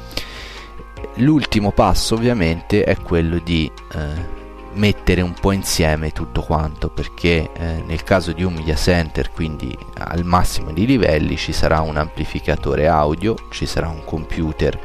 [1.17, 4.41] L'ultimo passo ovviamente è quello di eh,
[4.73, 9.77] mettere un po' insieme tutto quanto perché eh, nel caso di un media center quindi
[9.99, 14.79] al massimo di livelli ci sarà un amplificatore audio ci sarà un computer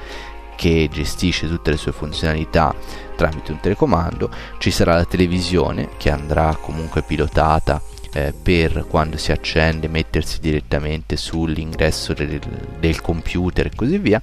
[0.57, 2.74] che gestisce tutte le sue funzionalità
[3.16, 7.81] tramite un telecomando ci sarà la televisione che andrà comunque pilotata
[8.12, 12.41] eh, per quando si accende mettersi direttamente sull'ingresso del,
[12.79, 14.20] del computer e così via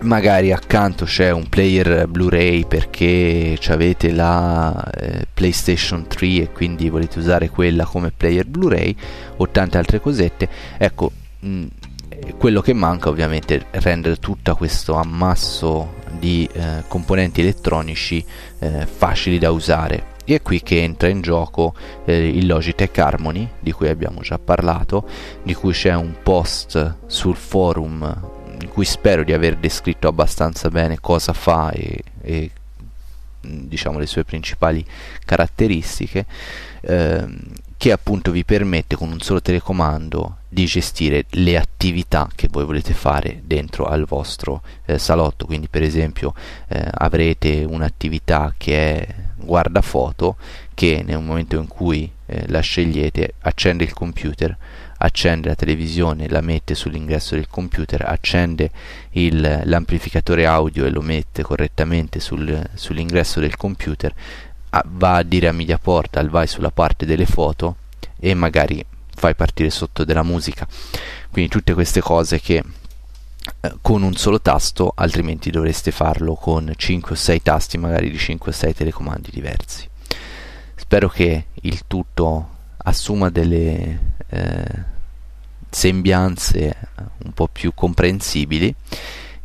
[0.00, 7.18] magari accanto c'è un player Blu-ray perché avete la eh, PlayStation 3 e quindi volete
[7.18, 8.94] usare quella come player Blu-ray
[9.36, 10.48] o tante altre cosette.
[10.76, 11.66] Ecco, mh, mm,
[12.36, 18.24] quello che manca ovviamente è rendere tutto questo ammasso di eh, componenti elettronici
[18.60, 20.16] eh, facili da usare.
[20.24, 21.74] E è qui che entra in gioco
[22.04, 25.08] eh, il Logitech Harmony, di cui abbiamo già parlato,
[25.42, 30.98] di cui c'è un post sul forum in cui spero di aver descritto abbastanza bene
[31.00, 32.50] cosa fa e, e
[33.40, 34.84] diciamo le sue principali
[35.24, 36.26] caratteristiche
[36.80, 37.38] ehm,
[37.76, 42.92] che appunto vi permette con un solo telecomando di gestire le attività che voi volete
[42.92, 45.46] fare dentro al vostro eh, salotto.
[45.46, 46.34] Quindi per esempio
[46.66, 50.36] eh, avrete un'attività che è guardafoto
[50.74, 54.56] che nel momento in cui eh, la scegliete accende il computer,
[54.98, 58.70] accende la televisione, la mette sull'ingresso del computer, accende
[59.10, 64.12] il, l'amplificatore audio e lo mette correttamente sul, sull'ingresso del computer,
[64.70, 67.76] a, va a dire a Mediaport, vai sulla parte delle foto
[68.18, 68.84] e magari
[69.14, 70.66] fai partire sotto della musica.
[71.30, 72.62] Quindi tutte queste cose che
[73.60, 78.18] eh, con un solo tasto, altrimenti dovreste farlo con 5 o 6 tasti, magari di
[78.18, 79.88] 5 o 6 telecomandi diversi.
[80.74, 84.96] Spero che il tutto assuma delle eh,
[85.70, 86.76] sembianze
[87.24, 88.74] un po' più comprensibili.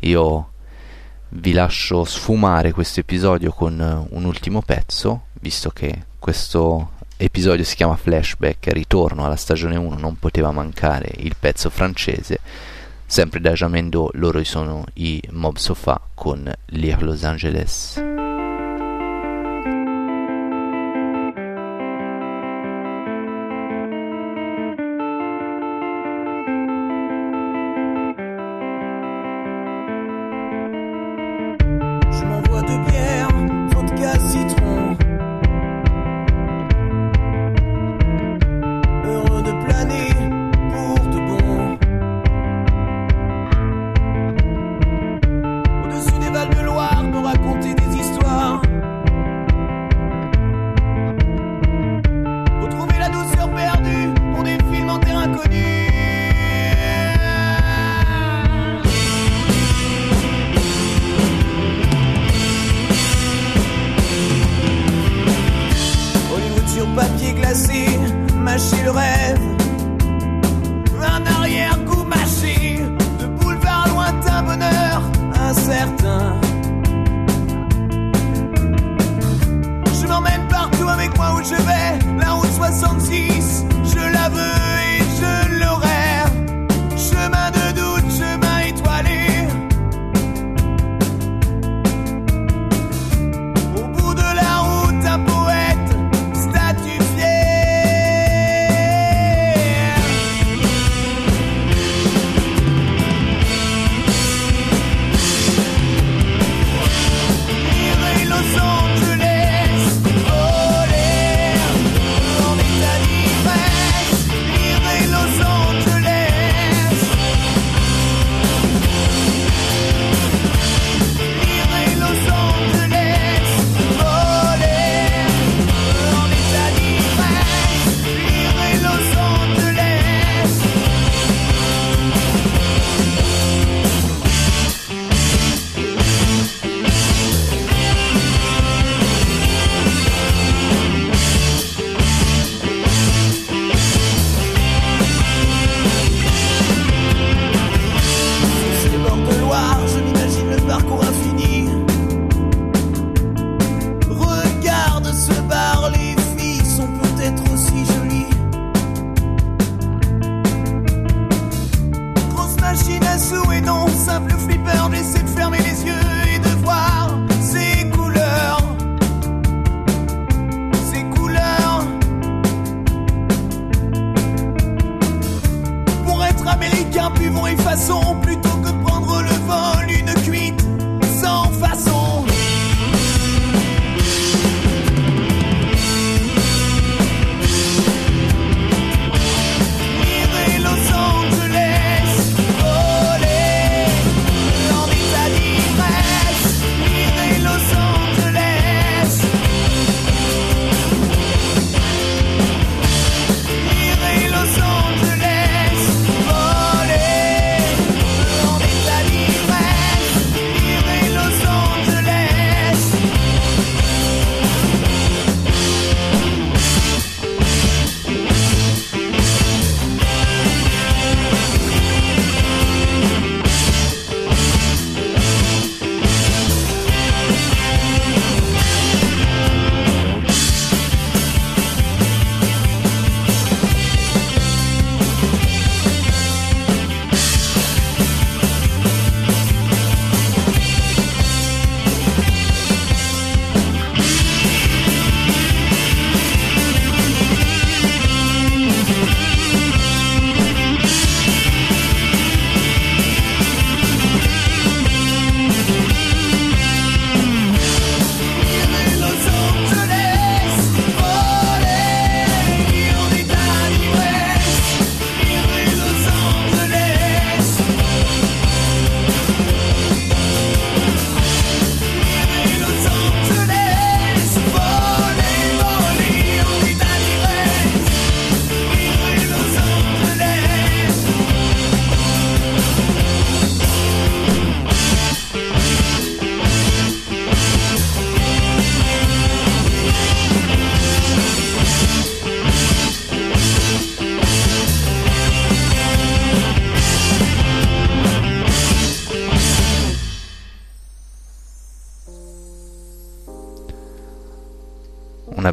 [0.01, 0.51] Io
[1.29, 7.95] vi lascio sfumare questo episodio con un ultimo pezzo, visto che questo episodio si chiama
[7.95, 12.39] Flashback, ritorno alla stagione 1, non poteva mancare il pezzo francese,
[13.05, 18.12] sempre da Jamendo, loro sono i Mob Sofa con Lire Los Angeles.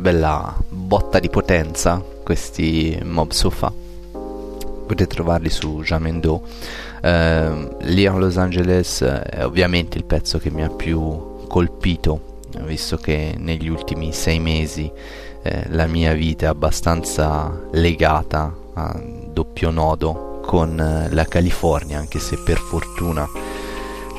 [0.00, 3.72] Bella botta di potenza questi mob sofa.
[4.10, 6.42] Potete trovarli su Jamendo
[7.02, 12.96] eh, lì a Los Angeles è ovviamente il pezzo che mi ha più colpito visto
[12.96, 14.90] che negli ultimi sei mesi
[15.42, 19.00] eh, la mia vita è abbastanza legata a
[19.32, 23.26] doppio nodo con eh, la California anche se per fortuna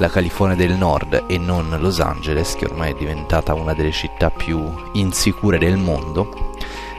[0.01, 4.31] la California del Nord e non Los Angeles, che ormai è diventata una delle città
[4.31, 6.53] più insicure del mondo,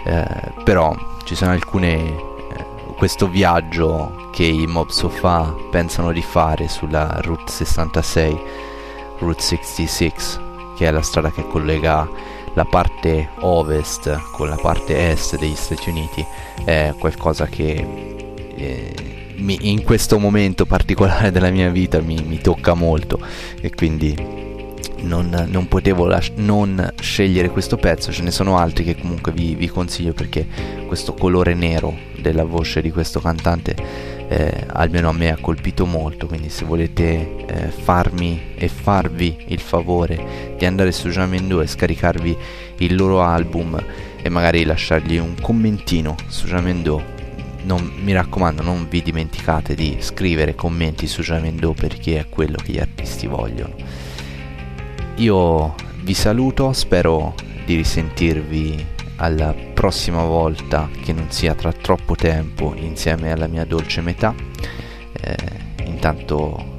[0.05, 0.25] eh,
[0.63, 2.67] però ci sono alcune eh,
[2.97, 8.41] questo viaggio che i Mob Sofa pensano di fare sulla Route 66,
[9.19, 10.13] Route 66,
[10.77, 12.09] che è la strada che collega
[12.55, 16.25] la parte ovest con la parte est degli Stati Uniti,
[16.63, 18.15] è qualcosa che
[18.55, 23.21] eh, mi, in questo momento particolare della mia vita mi, mi tocca molto.
[23.61, 24.15] E quindi
[25.03, 29.55] non, non potevo las- non scegliere questo pezzo, ce ne sono altri che comunque vi,
[29.55, 30.47] vi, consiglio perché
[30.87, 33.75] questo colore nero della voce di questo cantante
[34.29, 39.61] eh, almeno a me ha colpito molto, quindi se volete eh, farmi e farvi il
[39.61, 42.37] favore di andare su Jamendo e scaricarvi
[42.79, 43.83] il loro album
[44.23, 47.12] e magari lasciargli un commentino su Jamendo
[47.65, 52.73] non, mi raccomando, non vi dimenticate di scrivere commenti su Jamendo perché è quello che
[52.73, 53.75] gli artisti vogliono.
[55.17, 57.35] Io vi saluto, spero
[57.65, 58.87] di risentirvi
[59.17, 64.35] alla prossima volta che non sia tra troppo tempo insieme alla mia dolce metà.
[65.21, 65.37] Eh,
[65.85, 66.71] intanto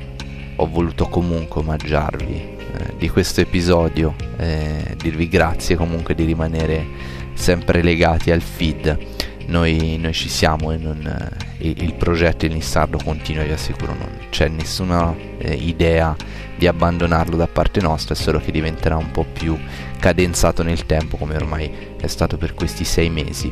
[0.56, 6.86] ho voluto comunque omaggiarvi eh, di questo episodio, eh, dirvi grazie comunque di rimanere
[7.34, 9.13] sempre legati al feed
[9.48, 14.10] noi, noi ci siamo e non, eh, il progetto in Lissardo continua, vi assicuro, non
[14.30, 16.16] c'è nessuna eh, idea
[16.56, 19.58] di abbandonarlo da parte nostra, è solo che diventerà un po' più
[20.00, 23.52] cadenzato nel tempo come ormai è stato per questi sei mesi.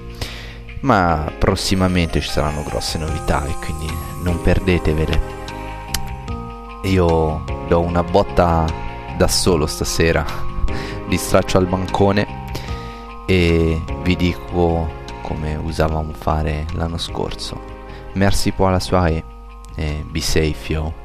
[0.82, 3.88] Ma prossimamente ci saranno grosse novità e quindi
[4.24, 5.40] non perdetevele.
[6.84, 8.66] Io do una botta
[9.18, 10.26] da solo stasera,
[11.08, 12.40] di straccio al bancone
[13.28, 17.60] e vi dico come usavamo fare l'anno scorso.
[18.14, 19.24] Merci pour la soirée
[19.76, 21.01] e be safe yo.